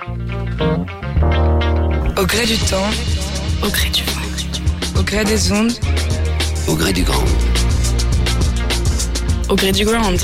[2.17, 2.89] Au gré du temps,
[3.65, 5.01] Au gré du vent.
[5.01, 5.73] au gré des ondes,
[6.69, 7.25] Au gré du grand.
[9.49, 10.21] Au gré du ground.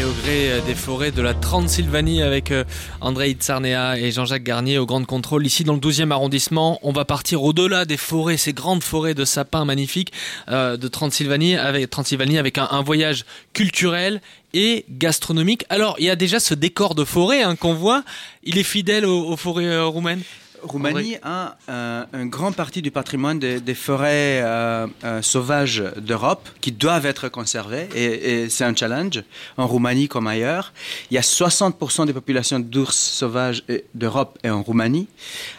[0.00, 2.64] Et au gré euh, des forêts de la Transylvanie avec euh,
[3.02, 5.44] André Itzarnea et Jean-Jacques Garnier au Grand Contrôle.
[5.44, 9.26] Ici dans le 12e arrondissement, on va partir au-delà des forêts, ces grandes forêts de
[9.26, 10.12] sapins magnifiques
[10.48, 14.22] euh, de Transylvanie avec, Transylvanie avec un, voyage culturel
[14.54, 15.64] et gastronomique.
[15.68, 18.02] Alors il y a déjà ce décor de forêt hein, qu'on voit,
[18.42, 20.22] il est fidèle aux, forêts roumaines?
[20.62, 26.48] Roumanie a euh, un grand partie du patrimoine des, des forêts euh, euh, sauvages d'Europe
[26.60, 29.22] qui doivent être conservées et, et c'est un challenge
[29.56, 30.72] en Roumanie comme ailleurs.
[31.10, 33.62] Il y a 60% des populations d'ours sauvages
[33.94, 35.08] d'Europe et en Roumanie.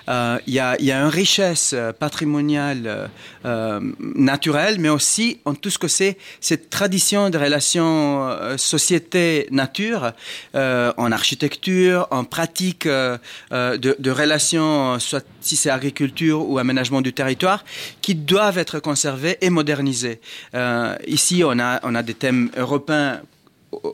[0.09, 3.09] Euh, il, y a, il y a une richesse patrimoniale
[3.43, 10.11] naturelle, mais aussi en tout ce que c'est cette tradition de relation euh, société-nature
[10.53, 13.19] en architecture, en pratique de,
[13.51, 17.63] de relations soit si c'est agriculture ou aménagement du territoire,
[18.01, 20.19] qui doivent être conservés et modernisés.
[20.53, 23.21] Euh, ici, on a, on a des thèmes européens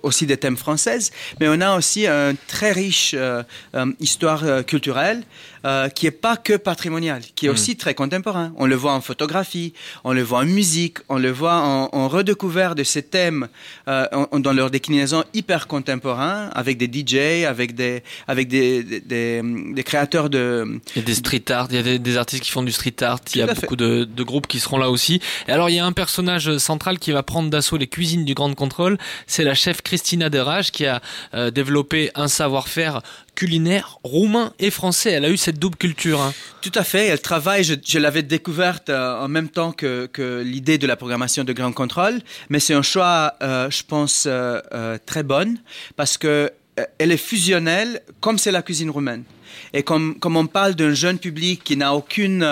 [0.03, 3.43] aussi des thèmes françaises, mais on a aussi une très riche euh,
[3.75, 5.23] euh, histoire euh, culturelle
[5.65, 7.51] euh, qui est pas que patrimoniale, qui est mmh.
[7.51, 8.51] aussi très contemporain.
[8.57, 12.07] On le voit en photographie, on le voit en musique, on le voit en, en
[12.07, 13.47] redécouvert de ces thèmes
[13.87, 18.99] euh, en, dans leur déclinaison hyper contemporain, avec des DJ, avec des avec des, des,
[18.99, 22.17] des, des créateurs de il y a des street art, il y a des, des
[22.17, 24.77] artistes qui font du street art, il y a beaucoup de, de, groupes qui seront
[24.77, 25.21] là aussi.
[25.47, 28.33] Et alors il y a un personnage central qui va prendre d'assaut les cuisines du
[28.33, 31.01] Grand Contrôle, c'est la chef Christina Derage qui a
[31.33, 33.01] euh, développé un savoir-faire
[33.35, 35.11] culinaire roumain et français.
[35.11, 36.21] Elle a eu cette double culture.
[36.21, 36.33] Hein.
[36.61, 37.07] Tout à fait.
[37.07, 41.43] Elle travaille, je, l'avais découverte euh, en même temps que, que l'idée de la programmation
[41.43, 45.57] de Grand Contrôle, mais c'est un choix, euh, je pense, euh, très bonne
[45.95, 46.51] parce que
[46.99, 49.23] elle est fusionnelle comme c'est la cuisine roumaine.
[49.73, 52.47] Et comme, comme on parle d'un jeune public qui n'a aucune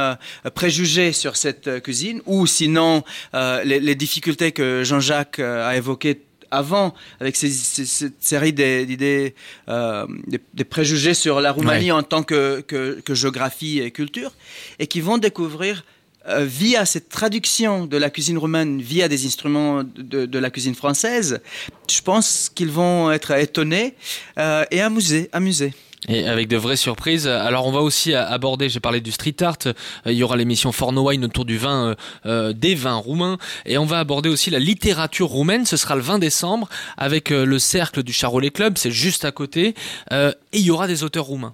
[0.55, 6.19] préjugé sur cette cuisine, ou sinon les, difficultés que Jean-Jacques a évoquées
[6.55, 9.35] avant, avec ces, ces, cette série d'idées,
[9.69, 11.91] euh, des, des, préjugés sur la Roumanie ouais.
[11.91, 14.31] en tant que, que, que, géographie et culture,
[14.79, 15.83] et qui vont découvrir
[16.27, 20.73] euh, via cette traduction de la cuisine roumaine via des instruments de, de la cuisine
[20.73, 21.39] française,
[21.87, 23.93] je pense qu'ils vont être étonnés
[24.39, 25.29] euh, et amusés.
[25.33, 25.73] amusés.
[26.07, 27.27] Et avec de vraies surprises.
[27.27, 29.57] Alors on va aussi aborder, j'ai parlé du street art,
[30.05, 33.77] il y aura l'émission Forno Wine autour du vin, euh, euh, des vins roumains, et
[33.77, 37.59] on va aborder aussi la littérature roumaine, ce sera le 20 décembre, avec euh, le
[37.59, 39.73] cercle du Charolais Club, c'est juste à côté,
[40.11, 41.53] euh, et il y aura des auteurs roumains.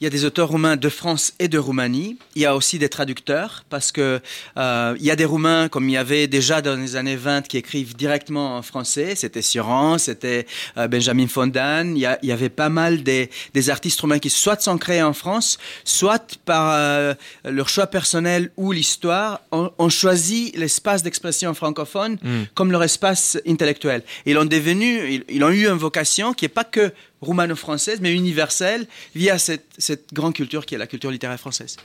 [0.00, 2.18] Il y a des auteurs roumains de France et de Roumanie.
[2.34, 4.20] Il y a aussi des traducteurs parce que
[4.56, 7.46] euh, il y a des Roumains comme il y avait déjà dans les années 20
[7.46, 9.14] qui écrivent directement en français.
[9.14, 11.94] C'était Sioran, c'était euh, Benjamin Fondan.
[11.94, 14.78] Il y, a, il y, avait pas mal des, des artistes roumains qui soit sont
[14.78, 17.14] créés en France, soit par euh,
[17.44, 22.42] leur choix personnel ou l'histoire ont, choisi l'espace d'expression francophone mm.
[22.54, 24.02] comme leur espace intellectuel.
[24.26, 28.12] Ils ont devenu, ils, ils ont eu une vocation qui est pas que roumano-française, mais
[28.14, 31.76] universelle, via cette, cette grande culture qui est la culture littéraire française.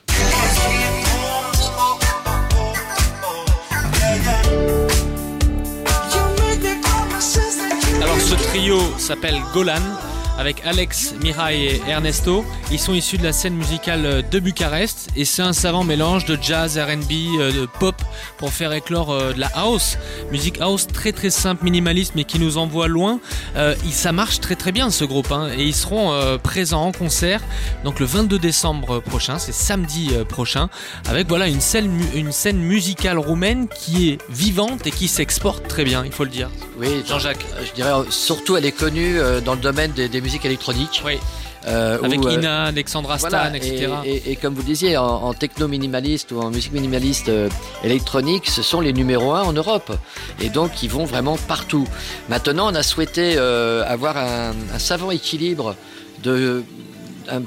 [8.01, 9.81] Alors ce trio s'appelle Golan
[10.37, 12.45] avec Alex, Mihai et Ernesto.
[12.71, 16.37] Ils sont issus de la scène musicale de Bucarest et c'est un savant mélange de
[16.41, 17.95] jazz, R&B, euh, de pop
[18.37, 19.97] pour faire éclore euh, de la house,
[20.31, 23.19] musique house très très simple, minimaliste mais qui nous envoie loin.
[23.55, 26.91] Euh, ça marche très très bien ce groupe hein, et ils seront euh, présents en
[26.91, 27.41] concert
[27.83, 30.69] donc le 22 décembre prochain, c'est samedi prochain
[31.07, 35.83] avec voilà une scène une scène musicale roumaine qui est vivante et qui s'exporte très
[35.83, 36.49] bien, il faut le dire.
[36.77, 41.03] Oui, Jean-Jacques, je dirais surtout elle est connue dans le domaine des, des musique électronique.
[41.05, 41.19] Oui.
[41.65, 43.89] Euh, avec où, Ina, Alexandra Stan, voilà, etc.
[44.03, 47.49] Et, et, et, comme vous disiez, en, en techno minimaliste ou en musique minimaliste euh,
[47.83, 49.95] électronique, ce sont les numéros 1 en Europe.
[50.41, 51.87] Et donc, ils vont vraiment partout.
[52.29, 55.75] Maintenant, on a souhaité euh, avoir un, un, savant équilibre
[56.23, 56.63] de
[57.29, 57.43] un,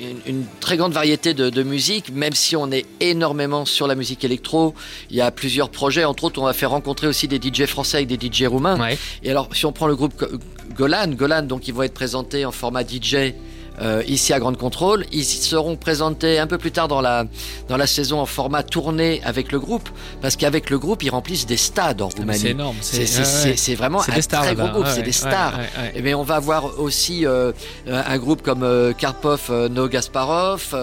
[0.00, 3.94] une, une, très grande variété de, de, musique, même si on est énormément sur la
[3.94, 4.74] musique électro.
[5.10, 7.98] Il y a plusieurs projets, entre autres, on va faire rencontrer aussi des DJ français
[7.98, 8.78] avec des DJ roumains.
[8.78, 8.98] Ouais.
[9.22, 10.24] Et alors, si on prend le groupe
[10.74, 13.34] Golan, Golan, donc ils vont être présentés en format DJ
[13.80, 15.06] euh, ici à Grande Contrôle.
[15.12, 17.24] Ils seront présentés un peu plus tard dans la,
[17.68, 19.88] dans la saison en format tourné avec le groupe,
[20.20, 22.38] parce qu'avec le groupe, ils remplissent des stades en Roumanie.
[22.38, 22.76] C'est énorme.
[22.80, 25.58] C'est vraiment un stars, très gros groupe, ouais, c'est des stars.
[26.02, 27.52] Mais on va avoir aussi euh,
[27.86, 30.74] un groupe comme euh, Karpov, No Gasparov.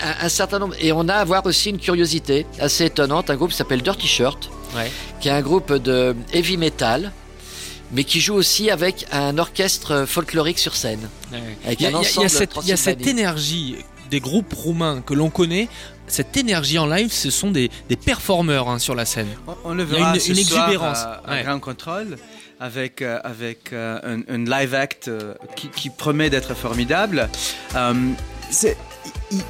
[0.00, 0.74] Un, un, certain nombre.
[0.80, 4.06] Et on a à voir aussi une curiosité assez étonnante, un groupe qui s'appelle Dirty
[4.06, 4.50] Shirt,
[5.20, 7.10] qui est un groupe de heavy metal
[7.92, 11.08] mais qui joue aussi avec un orchestre folklorique sur scène.
[11.32, 11.38] Il
[11.80, 13.76] y, a, y, a cette, y a cette énergie
[14.10, 15.68] des groupes roumains que l'on connaît.
[16.06, 19.28] Cette énergie en live, ce sont des, des performeurs hein, sur la scène.
[19.46, 20.98] On, on le verra il y a une, une exubérance.
[20.98, 21.42] À ouais.
[21.44, 22.16] Grand Contrôle.
[22.60, 23.98] avec, euh, avec euh,
[24.28, 27.28] un, un live act euh, qui, qui promet d'être formidable.
[27.76, 27.92] Euh,
[28.50, 28.76] c'est-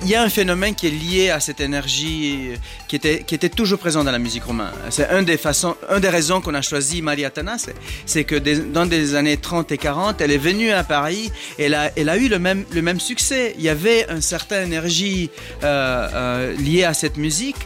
[0.02, 2.50] il y a un phénomène qui est lié à cette énergie
[2.88, 4.66] qui était, qui était toujours présent dans la musique roumaine.
[4.90, 8.86] C'est un des façons, des raisons qu'on a choisi Maria Tana, c'est- que des- dans
[8.86, 12.16] des années 30 et 40, elle est venue à Paris et elle a, elle a
[12.16, 13.54] eu le même, le même succès.
[13.58, 15.30] Il y avait une certaine énergie
[15.62, 17.56] euh, euh, liée à cette musique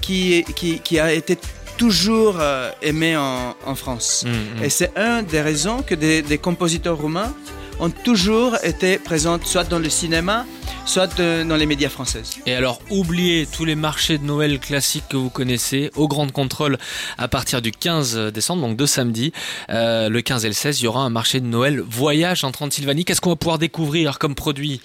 [0.00, 1.38] qui, qui, qui a été
[1.78, 4.24] toujours euh, aimée en, en France.
[4.26, 4.64] Mhm.
[4.64, 7.34] Et c'est un des raisons que des, des compositeurs roumains
[7.82, 10.46] ont toujours été présents soit dans le cinéma,
[10.86, 12.22] soit de- dans les médias français.
[12.46, 15.90] Et alors, oubliez tous les marchés de Noël classiques que vous connaissez.
[15.96, 16.78] Au Grand Contrôle,
[17.18, 19.32] à partir du 15 décembre, donc de samedi,
[19.70, 22.52] euh, le 15 et le 16, il y aura un marché de Noël voyage en
[22.52, 23.04] Transylvanie.
[23.04, 24.80] Qu'est-ce qu'on va pouvoir découvrir comme produit?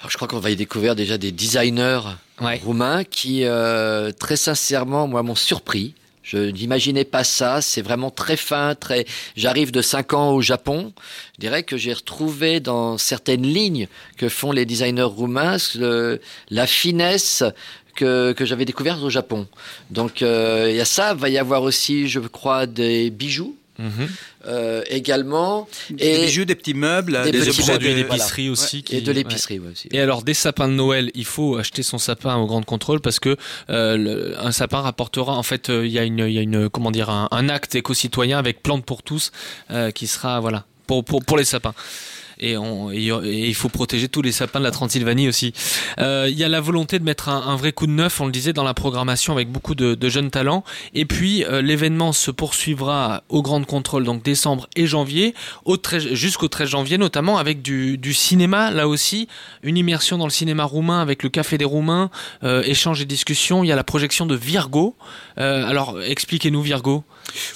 [0.00, 2.00] Alors, je crois qu'on va y découvrir déjà des designers
[2.40, 2.60] Ouais.
[2.64, 5.94] roumains qui, euh, très sincèrement, moi, m'ont surpris.
[6.22, 7.60] Je n'imaginais pas ça.
[7.60, 9.06] C'est vraiment très fin, très.
[9.36, 10.92] J'arrive de 5 ans au Japon.
[11.34, 15.56] Je dirais que j'ai retrouvé dans certaines lignes que font les designers roumains
[16.50, 17.42] la finesse
[17.94, 19.46] que, que j'avais découverte au Japon.
[19.90, 21.14] Donc euh, il y a ça.
[21.14, 24.08] Va y avoir aussi, je crois, des bijoux Mhm.
[24.46, 28.82] euh, également Des et bijoux, des petits meubles, des des, petits objets aussi.
[28.82, 29.88] qui- et de l'épicerie ouais, aussi.
[29.92, 33.18] Et alors des sapins de Noël, il faut acheter son sapin au Grand Contrôle parce
[33.18, 33.36] que
[33.70, 36.42] euh, le- un sapin rapportera en fait euh, il y a une il y a
[36.42, 39.32] une comment dire un, un acte éco-citoyen avec plantes pour tous
[39.70, 41.74] euh, qui sera voilà pour pour pour les sapins.
[42.42, 45.52] Et, il faut protéger tous les sapins de la Transylvanie aussi.
[45.98, 48.32] Euh, Il y a la volonté de mettre un, vrai coup de neuf, on le
[48.32, 50.64] disait, dans la programmation avec beaucoup de, jeunes talents.
[50.94, 56.12] Et puis euh, l'événement se poursuivra au Grand Contrôle, donc décembre et janvier, au 13
[56.12, 59.28] jusqu'au 13 janvier notamment, avec du, du cinéma, là aussi,
[59.62, 62.10] une immersion dans le cinéma roumain avec le Café des Roumains,
[62.42, 63.62] euh, échange et discussion.
[63.62, 64.96] Il y a la projection de Virgo.
[65.36, 67.04] Alors expliquez-nous Virgo.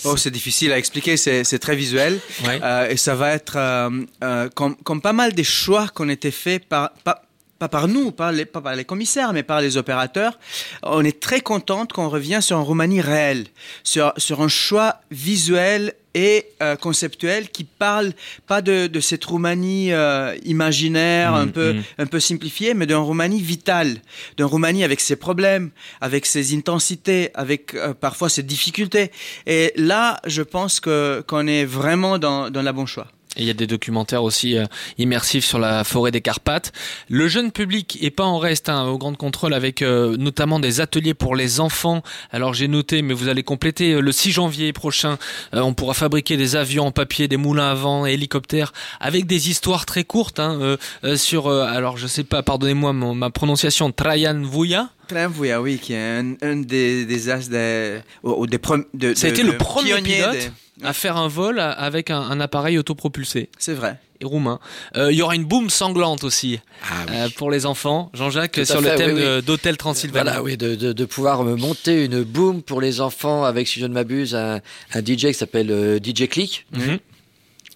[0.05, 2.19] Oh, c'est difficile à expliquer, c'est très visuel.
[2.45, 2.61] Ouais.
[2.63, 3.91] Euh, et ça va être euh,
[4.23, 7.23] euh, comme, comme pas mal des choix qu'on était faits par, pas,
[7.59, 10.39] pas par nous, pas, les, pas par les commissaires, mais par les opérateurs.
[10.83, 13.47] On est très contente qu'on revient sur une Roumanie réelle,
[13.83, 18.13] sur, sur un choix visuel et euh, conceptuel qui parle
[18.47, 21.83] pas de, de cette Roumanie euh, imaginaire, un Mm, peu mm.
[21.99, 23.99] un peu simplifiée, mais d'une Roumanie vitale,
[24.37, 29.11] d'une Roumanie avec ses problèmes, avec ses intensités, avec euh, parfois ses difficultés.
[29.47, 33.09] Et là, je pense que qu'on est vraiment dans, dans la bon choix.
[33.37, 34.65] Et il y a des documentaires aussi euh,
[34.99, 36.73] immersifs sur la forêt des Carpates.
[37.09, 40.81] Le jeune public est pas en reste hein, au Grand Contrôle avec euh, notamment des
[40.81, 42.03] ateliers pour les enfants.
[42.33, 45.19] Alors j'ai noté, mais vous allez compléter euh, le 6 janvier prochain.
[45.55, 49.51] euh, on pourra fabriquer des avions en papier, des moulins à vent, hélicoptères, avec des
[49.51, 51.49] histoires très courtes hein, euh, euh, sur.
[51.49, 53.93] euh, alors je sais pas, pardonnez-moi ma prononciation.
[53.93, 54.89] Trajan Vuya.
[55.29, 59.15] Vouya, oui, qui est un, un des, des as des, ou, ou des prom- de,
[59.15, 60.51] Ça a de- été le de premier pilote
[60.83, 63.49] à faire un vol avec un, un appareil autopropulsé.
[63.59, 63.99] C'est vrai.
[64.21, 64.61] Et roumain.
[64.97, 66.59] Euh, Il y aura une boum sanglante aussi.
[66.85, 67.15] Ah, oui.
[67.17, 68.11] Euh, pour les enfants.
[68.15, 69.27] Jean-Jacques, sur le thème oui, oui.
[69.29, 70.25] de- d'hôtel Transylvanie.
[70.25, 73.79] Voilà, oui, de, de, de pouvoir me monter une boom pour les enfants avec, si
[73.81, 74.61] je ne m'abuse, un,
[74.95, 76.67] un DJ qui s'appelle euh, DJ Click.
[76.73, 76.99] Mhm.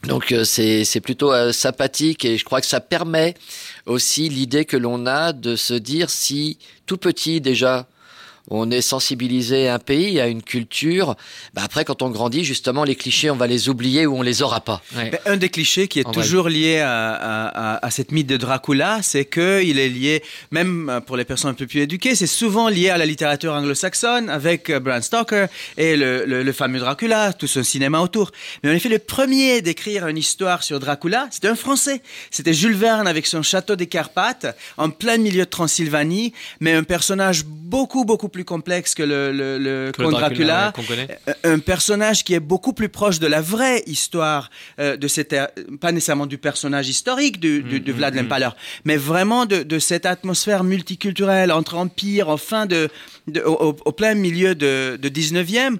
[0.06, 3.34] Donc euh, c'est plutôt sympathique et je crois que ça permet
[3.84, 7.86] aussi l'idée que l'on a de se dire si tout petit déjà
[8.50, 11.14] on est sensibilisé à un pays, à une culture,
[11.54, 14.42] bah après quand on grandit justement les clichés on va les oublier ou on les
[14.42, 14.82] aura pas.
[14.96, 15.10] Ouais.
[15.10, 18.36] Ben, un des clichés qui est toujours lié à, à, à, à cette mythe de
[18.36, 22.26] Dracula, c'est que il est lié, même pour les personnes un peu plus éduquées, c'est
[22.26, 26.78] souvent lié à la littérature anglo-saxonne avec euh, Bram Stoker et le, le, le fameux
[26.78, 28.32] Dracula, tout son cinéma autour.
[28.62, 32.02] Mais en effet, le premier d'écrire une histoire sur Dracula, c'était un Français.
[32.30, 36.82] C'était Jules Verne avec son château des Carpates, en plein milieu de Transylvanie, mais un
[36.82, 39.58] personnage beaucoup, beaucoup plus complexe que le, le,
[39.92, 40.72] Que Dracula.
[41.08, 41.18] ouais.
[41.46, 45.32] Euh, un personnage qui est beaucoup plus proche de la vraie histoire euh, de cette
[45.32, 45.48] ère-
[45.80, 48.48] pas nécessairement du personnage historique du, du- de Vlad l'Impaler,
[48.84, 52.88] mais vraiment de, de cette atmosphère multiculturelle entre empires, en fin de,
[53.28, 55.76] de- au, au- au plein milieu de, de 19e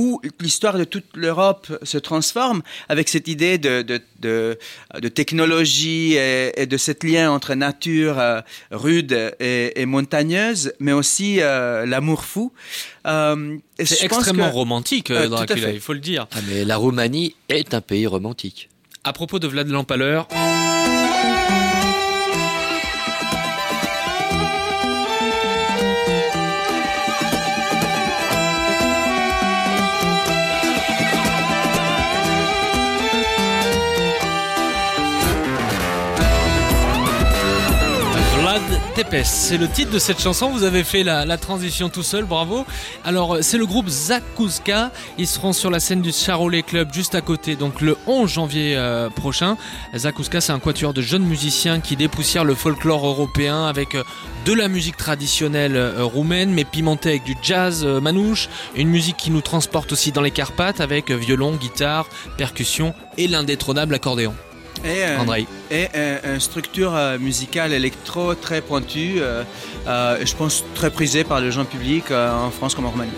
[0.00, 4.58] où l'histoire de toute l'Europe se transforme avec cette idée de, de, de,
[5.00, 10.92] de technologie et, et de cet lien entre nature euh, rude et, et montagneuse, mais
[10.92, 12.52] aussi euh, l'amour fou.
[13.06, 16.26] Euh, C'est extrêmement que- romantique, Dracula, il faut le dire.
[16.32, 18.68] Ah, mais la Roumanie est un pays romantique.
[19.04, 20.28] À propos de Vlad l'Empaleur,
[39.24, 40.48] C'est le titre de cette chanson.
[40.48, 42.64] Vous avez fait la, transition tout seul, bravo.
[43.04, 44.90] Alors, c'est le groupe Zakouska.
[45.18, 48.74] Ils seront sur la scène du Charolais Club juste à côté, donc le 11 janvier
[48.74, 49.58] euh, prochain.
[49.94, 54.02] Zakouska, c'est un quatuor de jeunes musiciens qui dépoussièrent le folklore européen avec euh,
[54.46, 58.48] de la musique traditionnelle euh, roumaine, mais pimentée avec du jazz manouche.
[58.76, 62.08] Une musique qui nous transporte aussi dans les Carpates avec violon, guitare,
[62.38, 64.34] percussion et l'indétrônable accordéon.
[64.86, 65.46] Et, euh, Andrei.
[65.70, 69.42] et euh, une structure euh, musicale électro très pointue, euh,
[69.86, 72.90] euh, et je pense très prisée par le grand public euh, en France comme en
[72.90, 73.10] Roumanie.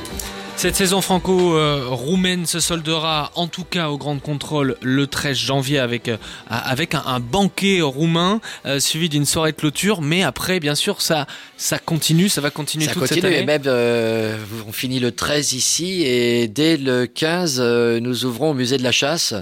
[0.56, 6.10] Cette saison franco-roumaine se soldera en tout cas au Grand Contrôle le 13 janvier avec,
[6.50, 10.02] avec un, un banquet roumain euh, suivi d'une soirée de clôture.
[10.02, 13.36] Mais après, bien sûr, ça, ça continue, ça va continuer Ça toute continue cette et
[13.36, 13.46] année.
[13.46, 18.54] même euh, on finit le 13 ici et dès le 15 euh, nous ouvrons au
[18.54, 19.34] musée de la chasse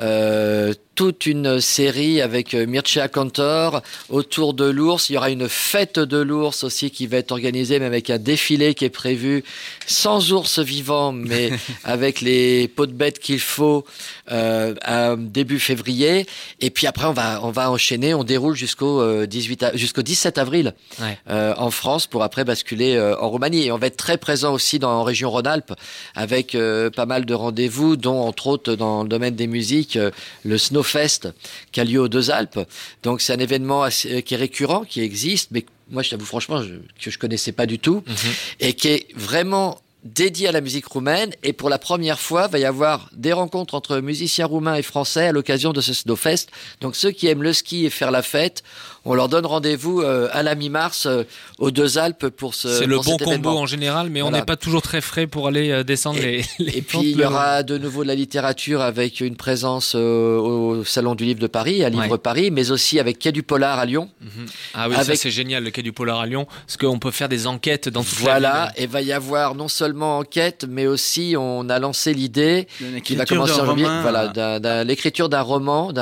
[0.00, 5.10] euh, toute une série avec euh, Mircea Cantor autour de l'ours.
[5.10, 8.18] Il y aura une fête de l'ours aussi qui va être organisée, mais avec un
[8.18, 9.44] défilé qui est prévu
[9.86, 11.50] sans ours vivant, mais
[11.84, 13.84] avec les pots de bêtes qu'il faut
[14.30, 16.26] euh, à début février.
[16.60, 20.02] Et puis après on va on va enchaîner, on déroule jusqu'au euh, 18 a- jusqu'au
[20.02, 21.18] 17 avril Ouais.
[21.28, 23.64] euh, en France pour après basculer euh, en Roumanie.
[23.66, 25.72] Et on va être très présent aussi dans en région Rhône-Alpes
[26.14, 30.10] avec euh, pas mal de rendez-vous, dont entre autres dans le domaine des musiques, euh,
[30.44, 31.32] le Snowfest
[31.72, 32.60] qui a lieu aux Deux Alpes.
[33.02, 36.24] Donc c'est un événement assez- euh, qui est récurrent, qui existe, mais moi je t'avoue
[36.26, 38.14] franchement je, que je connaissais pas du tout Mhm.
[38.60, 42.58] et qui est vraiment dédié à la musique roumaine et pour la première fois va
[42.58, 46.48] y avoir des rencontres entre musiciens roumains et français à l'occasion de ce Snowfest.
[46.82, 48.62] Donc ceux qui aiment le ski et faire la fête,
[49.04, 51.24] on leur donne rendez-vous euh, à la mi-mars euh,
[51.58, 53.60] aux Deux Alpes pour ce C'est le bon combo événement.
[53.60, 54.38] en général, mais on Voilà.
[54.38, 57.24] n'est pas toujours très frais pour aller euh, descendre les, les Et puis il y
[57.24, 61.46] aura de nouveau de la littérature avec une présence euh, au Salon du Livre de
[61.46, 62.18] Paris, à Livre Ouais.
[62.18, 64.08] Paris, mais aussi avec Quai du Polar à Lyon.
[64.20, 64.46] Mhm.
[64.74, 67.10] Ah oui, ça Avec- c'est génial, le quai du Polar à Lyon, parce qu'on peut
[67.10, 70.86] faire des enquêtes dans toute la Voilà, et va y avoir non seulement enquête, mais
[70.86, 72.66] aussi on a lancé l'idée
[73.04, 75.92] qui va commencer en janvier, voilà, l'écriture d'un roman,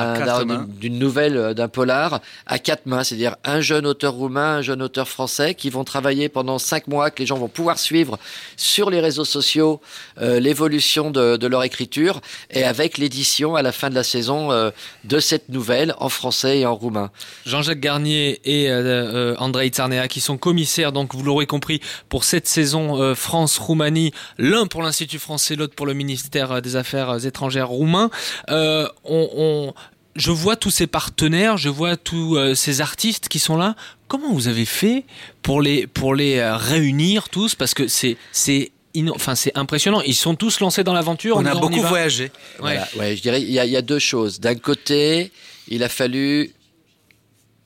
[0.81, 5.55] d'une nouvelle, d'un polar à quatre c'est-à-dire un jeune auteur roumain, un jeune auteur français
[5.55, 8.19] qui vont travailler pendant cinq mois, que les gens vont pouvoir suivre
[8.57, 9.81] sur les réseaux sociaux
[10.21, 12.21] euh, l'évolution de, leur écriture
[12.51, 14.71] et avec l'édition à la fin de la saison euh,
[15.05, 17.11] de cette nouvelle en français et en roumain.
[17.47, 22.25] Jean-Jacques Garnier et euh, euh, Andrei Tsarnea qui sont commissaires, donc vous l'aurez compris, pour
[22.25, 28.11] cette saison France-Roumanie, l'un pour l'Institut français, l'autre pour le ministère des Affaires étrangères roumain.
[28.49, 29.73] On-
[30.17, 33.77] je vois tous ces partenaires, je vois tous euh, ces artistes qui sont là.
[34.09, 35.05] Comment vous avez fait
[35.43, 37.55] pour les, pour les euh, réunir tous?
[37.55, 38.73] Parce que c'est, c'est,
[39.11, 40.03] enfin, c'est impressionnant.
[40.03, 41.37] Ils sont tous lancés dans l'aventure.
[41.39, 42.25] en On a beaucoup voyagé.
[42.25, 42.31] Ouais.
[42.59, 44.39] Voilà, ouais, je dirais, il y, a, il y a deux choses.
[44.39, 45.33] D'un côté,
[45.69, 46.53] il a fallu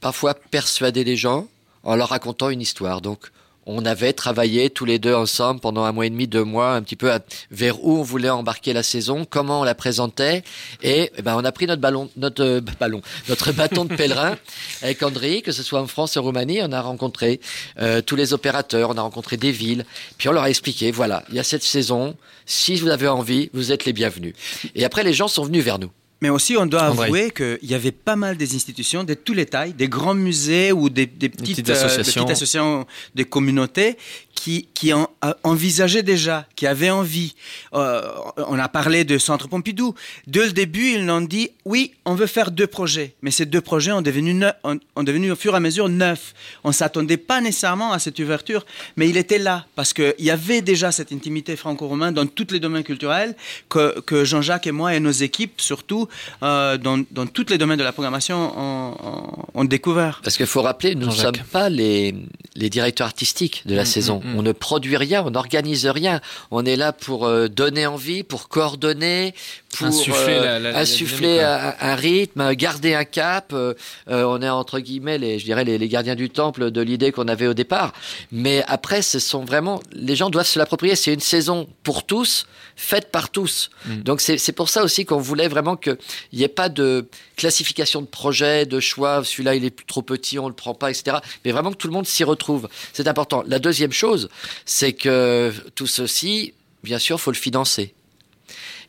[0.00, 1.48] parfois persuader les gens
[1.82, 3.00] en leur racontant une histoire.
[3.00, 3.26] Donc,
[3.66, 6.82] on avait travaillé tous les deux ensemble pendant un mois et demi, deux mois, un
[6.82, 10.44] petit peu à- vers où on voulait embarquer la saison, comment on la présentait,
[10.82, 14.36] et eh ben on a pris notre ballon, notre euh, ballon, notre bâton de pèlerin
[14.82, 17.40] avec André, que ce soit en France et en Roumanie, on a rencontré
[17.80, 19.84] euh, tous les opérateurs, on a rencontré des villes,
[20.16, 23.50] puis on leur a expliqué, voilà, il y a cette saison, si vous avez envie,
[23.52, 24.34] vous êtes les bienvenus.
[24.74, 25.90] Et après, les gens sont venus vers nous.
[26.22, 29.44] Mais aussi, on doit avouer qu'il y avait pas mal des institutions de tous les
[29.44, 33.98] tailles, des grands musées ou des, des petites, petites euh, des petites associations de communautés
[34.36, 37.34] qui, qui en, euh, envisageaient déjà, qui avaient envie.
[37.74, 38.02] Euh,
[38.46, 39.94] on a parlé de Centre Pompidou.
[40.28, 43.14] Dès le début, ils nous ont dit oui, on veut faire deux projets.
[43.22, 45.88] Mais ces deux projets ont devenu, neuf, ont, ont devenu au fur et à mesure
[45.88, 46.34] neuf.
[46.62, 48.64] On s'attendait pas nécessairement à cette ouverture,
[48.96, 52.60] mais il était là parce qu'il y avait déjà cette intimité franco-romaine dans tous les
[52.60, 53.34] domaines culturels
[53.68, 56.06] que, que Jean-Jacques et moi et nos équipes, surtout
[56.42, 60.20] euh, dans, dans tous les domaines de la programmation, ont, ont- découvert.
[60.22, 62.14] Parce qu'il faut rappeler, nous ne sommes pas les,
[62.54, 64.20] les directeurs artistiques de la Mm, saison.
[64.34, 66.20] On ne produit rien, on n'organise rien.
[66.50, 69.34] On est là pour euh, donner envie, pour coordonner,
[69.76, 73.52] pour Insuffler euh, la- la- la insuffler dynamique, un, un rythme, garder un cap.
[73.52, 73.74] euh,
[74.08, 77.12] euh, on est entre guillemets, les, je dirais, les, les gardiens du temple de l'idée
[77.12, 77.92] qu'on avait au départ.
[78.32, 80.96] Mais après, ce sont vraiment, les gens doivent se l'approprier.
[80.96, 83.70] C'est une saison pour tous, faite par tous.
[83.86, 83.96] Mm.
[84.02, 85.98] Donc c'est pour ça aussi qu'on voulait vraiment qu'il
[86.32, 87.06] n'y ait pas de
[87.36, 89.22] classification de projet, de choix.
[89.24, 91.18] Celui-là, il est trop petit, on le prend pas, etc.
[91.44, 92.68] Mais vraiment que tout le monde s'y retrouve.
[92.94, 93.44] C'est important.
[93.46, 94.15] La deuxième chose,
[94.64, 97.94] c'est que tout ceci, bien sûr, faut le financer.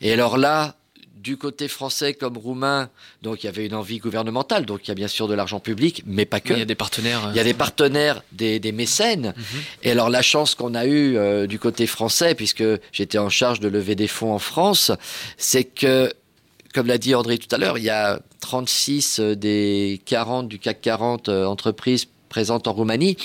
[0.01, 0.75] Et alors là,
[1.15, 2.89] du côté français comme roumain,
[3.21, 5.59] donc il y avait une envie gouvernementale, donc il y a bien sûr de l'argent
[5.59, 6.53] public, mais pas que.
[6.53, 7.25] Il y a des partenaires.
[7.25, 9.33] euh, Il y a des partenaires, des, des mécènes.
[9.83, 12.63] Et alors la chance qu'on a eue euh, du côté français, puisque
[12.93, 14.91] j'étais en charge de lever des fonds en France,
[15.37, 16.13] c'est que,
[16.73, 20.59] comme l'a dit André tout à l'heure, il y a 36 euh, des 40 du
[20.59, 23.17] CAC 40 euh, entreprises présente en Roumanie.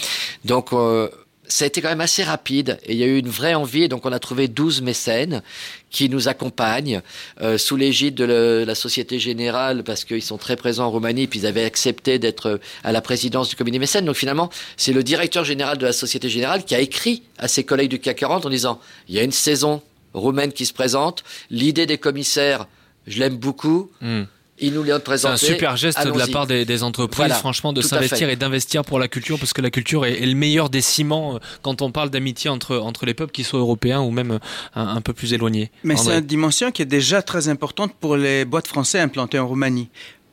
[0.44, 1.09] Donc euh,
[1.53, 3.86] ça a été quand même assez rapide et il y a eu une vraie envie.
[3.88, 5.42] Donc on a trouvé 12 mécènes
[5.90, 7.03] qui nous accompagnent
[7.42, 11.40] euh, sous l'égide de la Société Générale parce qu'ils sont très présents en Roumanie puis
[11.40, 14.07] ils avaient accepté d'être à la présidence du comité mécène.
[14.07, 14.48] Donc finalement,
[14.78, 17.98] c'est le directeur général de la Société Générale qui a écrit à ses collègues du
[17.98, 19.82] CAC 40 en disant il y a une saison
[20.14, 22.66] roumaine qui se présente, l'idée des commissaires,
[23.07, 23.90] je l'aime beaucoup.
[24.00, 24.22] Hmm.
[24.63, 24.85] Il nous
[25.17, 28.37] C'est un super geste de la part des, des entreprises, Voilà, franchement, de s'investir et
[28.37, 31.39] d'investir pour la culture, parce que la culture est, est le meilleur des ciments euh,
[31.63, 34.39] quand on parle d'amitié entre, entre les peuples, qu'ils soient européens ou même euh,
[34.75, 35.71] un, un peu plus éloignés.
[35.83, 39.49] Mais c'est une dimension qui est déjà très importante pour les boîtes français implantées en
[39.49, 39.89] Roumanie.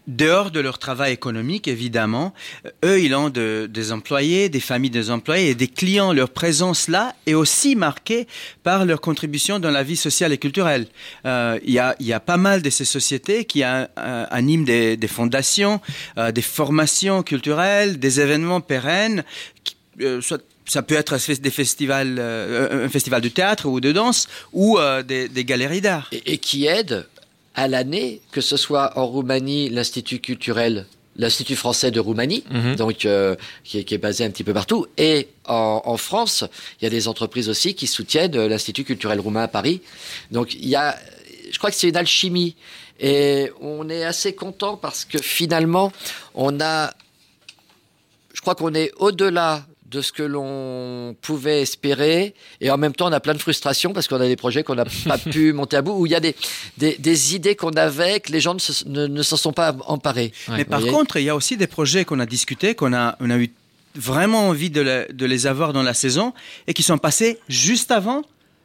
[0.10, 2.34] Dehors de leur travail économique, évidemment,
[2.66, 6.14] euh, eux, ils ont de- des employés, des familles des employés et des clients.
[6.14, 8.28] Leur présence là est aussi marquée
[8.64, 10.88] par leur contribution dans la vie sociale et culturelle.
[11.28, 13.86] Euh, Il y, a, pas mal de ces sociétés qui euh,
[14.32, 15.80] animent des, fondations,
[16.34, 19.24] des formations culturelles, des événements pérennes,
[20.22, 25.46] soit ça peut être des festivals, un festival de théâtre ou de danse ou des,
[25.46, 26.10] galeries d'art.
[26.12, 27.06] et, qui aide
[27.64, 30.86] à l'année, que ce soit en Roumanie, l'Institut culturel,
[31.18, 32.76] l'Institut français de Roumanie, Mhm.
[32.78, 33.36] donc euh,
[33.66, 36.46] qui, est, qui est basé un petit peu partout, et en, en France,
[36.80, 39.82] il y a des entreprises aussi qui soutiennent euh, l'Institut culturel roumain à Paris.
[40.32, 40.98] Donc il y a,
[41.52, 42.56] je crois que c'est une alchimie,
[43.02, 45.92] et on est assez content parce que finalement,
[46.36, 46.94] on a,
[48.34, 53.08] je crois qu'on est au-delà de ce que l'on pouvait espérer et en même temps
[53.10, 55.78] on a plein de frustrations parce qu'on a des projets qu'on n'a pas pu monter
[55.78, 56.36] à bout où il y a des,
[56.78, 59.76] des, des idées qu'on avait que les gens ne se, ne, ne s'en sont pas
[59.88, 60.32] emparés.
[60.48, 60.58] Ouais.
[60.58, 63.30] Mais par contre, il y a aussi des projets qu'on a discutés, qu'on a, on
[63.32, 63.50] a eu
[63.96, 66.34] vraiment envie de, le- de les avoir dans la saison
[66.68, 68.22] et qui sont passés juste avant.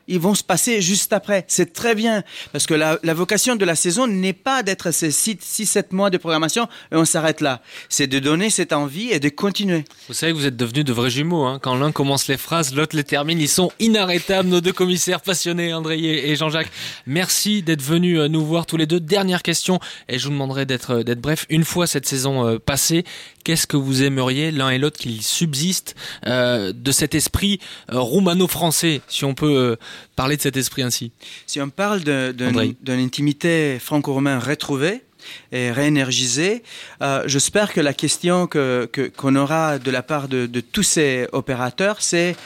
[0.07, 1.45] Ils vont se passer juste après.
[1.49, 5.87] C'est très bien parce que la, vocation de la saison n'est pas d'être ces 6-7
[5.93, 7.63] mois de programmation et on s'arrête là.
[7.89, 9.85] C'est de donner cette envie et de continuer.
[10.09, 11.45] Vous savez que vous êtes devenus de vrais jumeaux.
[11.45, 11.59] Hein.
[11.63, 13.41] Quand l'un commence les phrases, l'autre les termine.
[13.41, 16.71] Ils sont inarrêtables, nos deux commissaires passionnés, André et Jean-Jacques.
[17.07, 19.01] Merci d'être venus euh, nous voir tous les deux.
[19.01, 21.47] Dernière question, et je vous demanderai d'être euh, bref.
[21.49, 23.05] Une fois cette saison euh, passée,
[23.45, 25.95] qu'est-ce que vous aimeriez l'un et l'autre qu'il subsiste
[26.25, 29.77] de cet esprit roumano-français, si on peut euh,
[30.17, 31.13] parler de cet esprit ainsi
[31.47, 35.03] Si on parle d'une intimité franco-romaine retrouvée
[35.53, 36.63] et réénergisée,
[37.03, 40.83] euh, j'espère que la question que- que- qu'on aura de la part de, de tous
[40.83, 42.37] ces opérateurs, c'est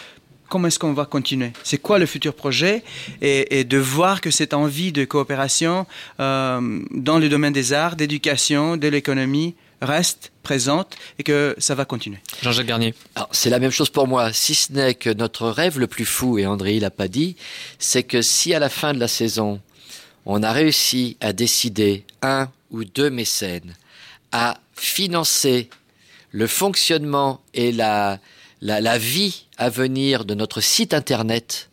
[0.48, 1.52] comment est-ce qu'on va continuer?
[1.64, 2.82] C'est quoi le futur projet?
[3.20, 5.86] Et, et de voir que cette envie de coopération
[6.20, 11.84] euh, dans le domaine des arts, d'éducation, de l'économie reste présente et que ça va
[11.84, 12.18] continuer.
[12.42, 12.94] Jean-Jacques Garnier.
[13.14, 16.04] Alors, c'est la même chose pour moi, si ce n'est que notre rêve le plus
[16.04, 17.36] fou, et André il l'a pas dit,
[17.78, 19.60] c'est que si à la fin de la saison,
[20.26, 23.74] on a réussi à décider un ou deux mécènes
[24.32, 25.70] à financer
[26.30, 28.18] le fonctionnement et la,
[28.60, 31.70] la, la vie à venir de notre site internet,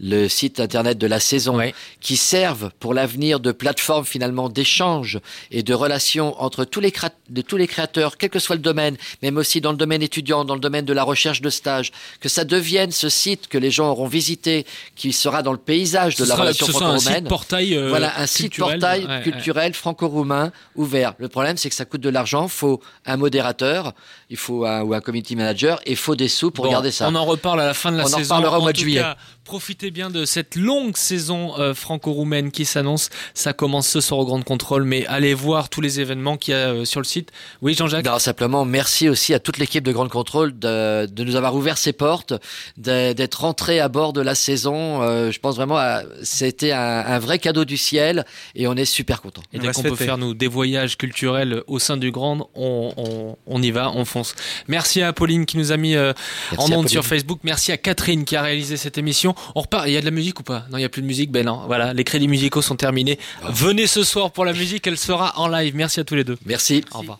[0.00, 1.74] le site internet de la saison, Ouais.
[2.00, 5.20] qui servent pour l'avenir de plateformes finalement d'échange
[5.50, 6.92] et de relations entre tous les,
[7.30, 10.44] de tous les créateurs, quel que soit le domaine, même aussi dans le domaine étudiant,
[10.44, 13.70] dans le domaine de la recherche de stage, que ça devienne ce site que les
[13.70, 14.66] gens auront visité,
[14.96, 17.16] qui sera dans le paysage de Ce la sera, relation sera un franco-roumaine.
[17.20, 17.74] site portail.
[17.76, 18.78] euh, Voilà, un site culturel.
[18.78, 19.22] portail Ouais, ouais.
[19.22, 21.14] culturel franco-roumain ouvert.
[21.18, 22.44] Le problème, c'est que ça coûte de l'argent.
[22.44, 23.94] Il faut un modérateur,
[24.30, 26.90] il faut un, ou un community manager, et il faut des sous pour Bon, garder
[26.90, 27.08] ça.
[27.08, 28.22] On en reparle à la fin de la On en saison.
[28.34, 29.00] reparlera au mois de juillet.
[29.00, 29.16] cas,
[29.46, 33.08] profitez bien de cette longue saison euh, franco-roumaine qui s'annonce.
[33.32, 36.56] Ça commence ce soir au Grand Contrôle, mais allez voir tous les événements qu'il y
[36.56, 37.30] a euh, sur le site.
[37.62, 38.04] Oui, Jean-Jacques?
[38.04, 41.78] Non, simplement, merci aussi à toute l'équipe de Grande Contrôle de, de nous avoir ouvert
[41.78, 42.34] ses portes,
[42.76, 45.02] d'être rentré à bord de la saison.
[45.02, 48.24] Euh, je pense vraiment, à- c'était un, un vrai cadeau du ciel
[48.56, 49.42] et on est super content.
[49.52, 53.36] Et dès qu'on peut faire nous des voyages culturels au sein du Grand, on, on,
[53.46, 54.34] on y va, on fonce.
[54.66, 56.12] Merci à Pauline qui nous a mis euh,
[56.56, 56.88] en Pauline.
[56.88, 57.38] sur Facebook.
[57.44, 59.34] Merci à Catherine qui a réalisé cette émission.
[59.54, 59.86] On repart.
[59.86, 60.66] Il y a de la musique ou pas?
[60.70, 61.30] Non, il y a plus de musique.
[61.30, 61.62] Ben non.
[61.66, 63.18] Voilà, les crédits musicaux sont terminés.
[63.48, 64.86] Venez ce soir pour la musique.
[64.86, 65.74] Elle sera en live.
[65.74, 66.38] Merci à tous les deux.
[66.46, 66.84] Merci.
[66.92, 67.18] Au revoir.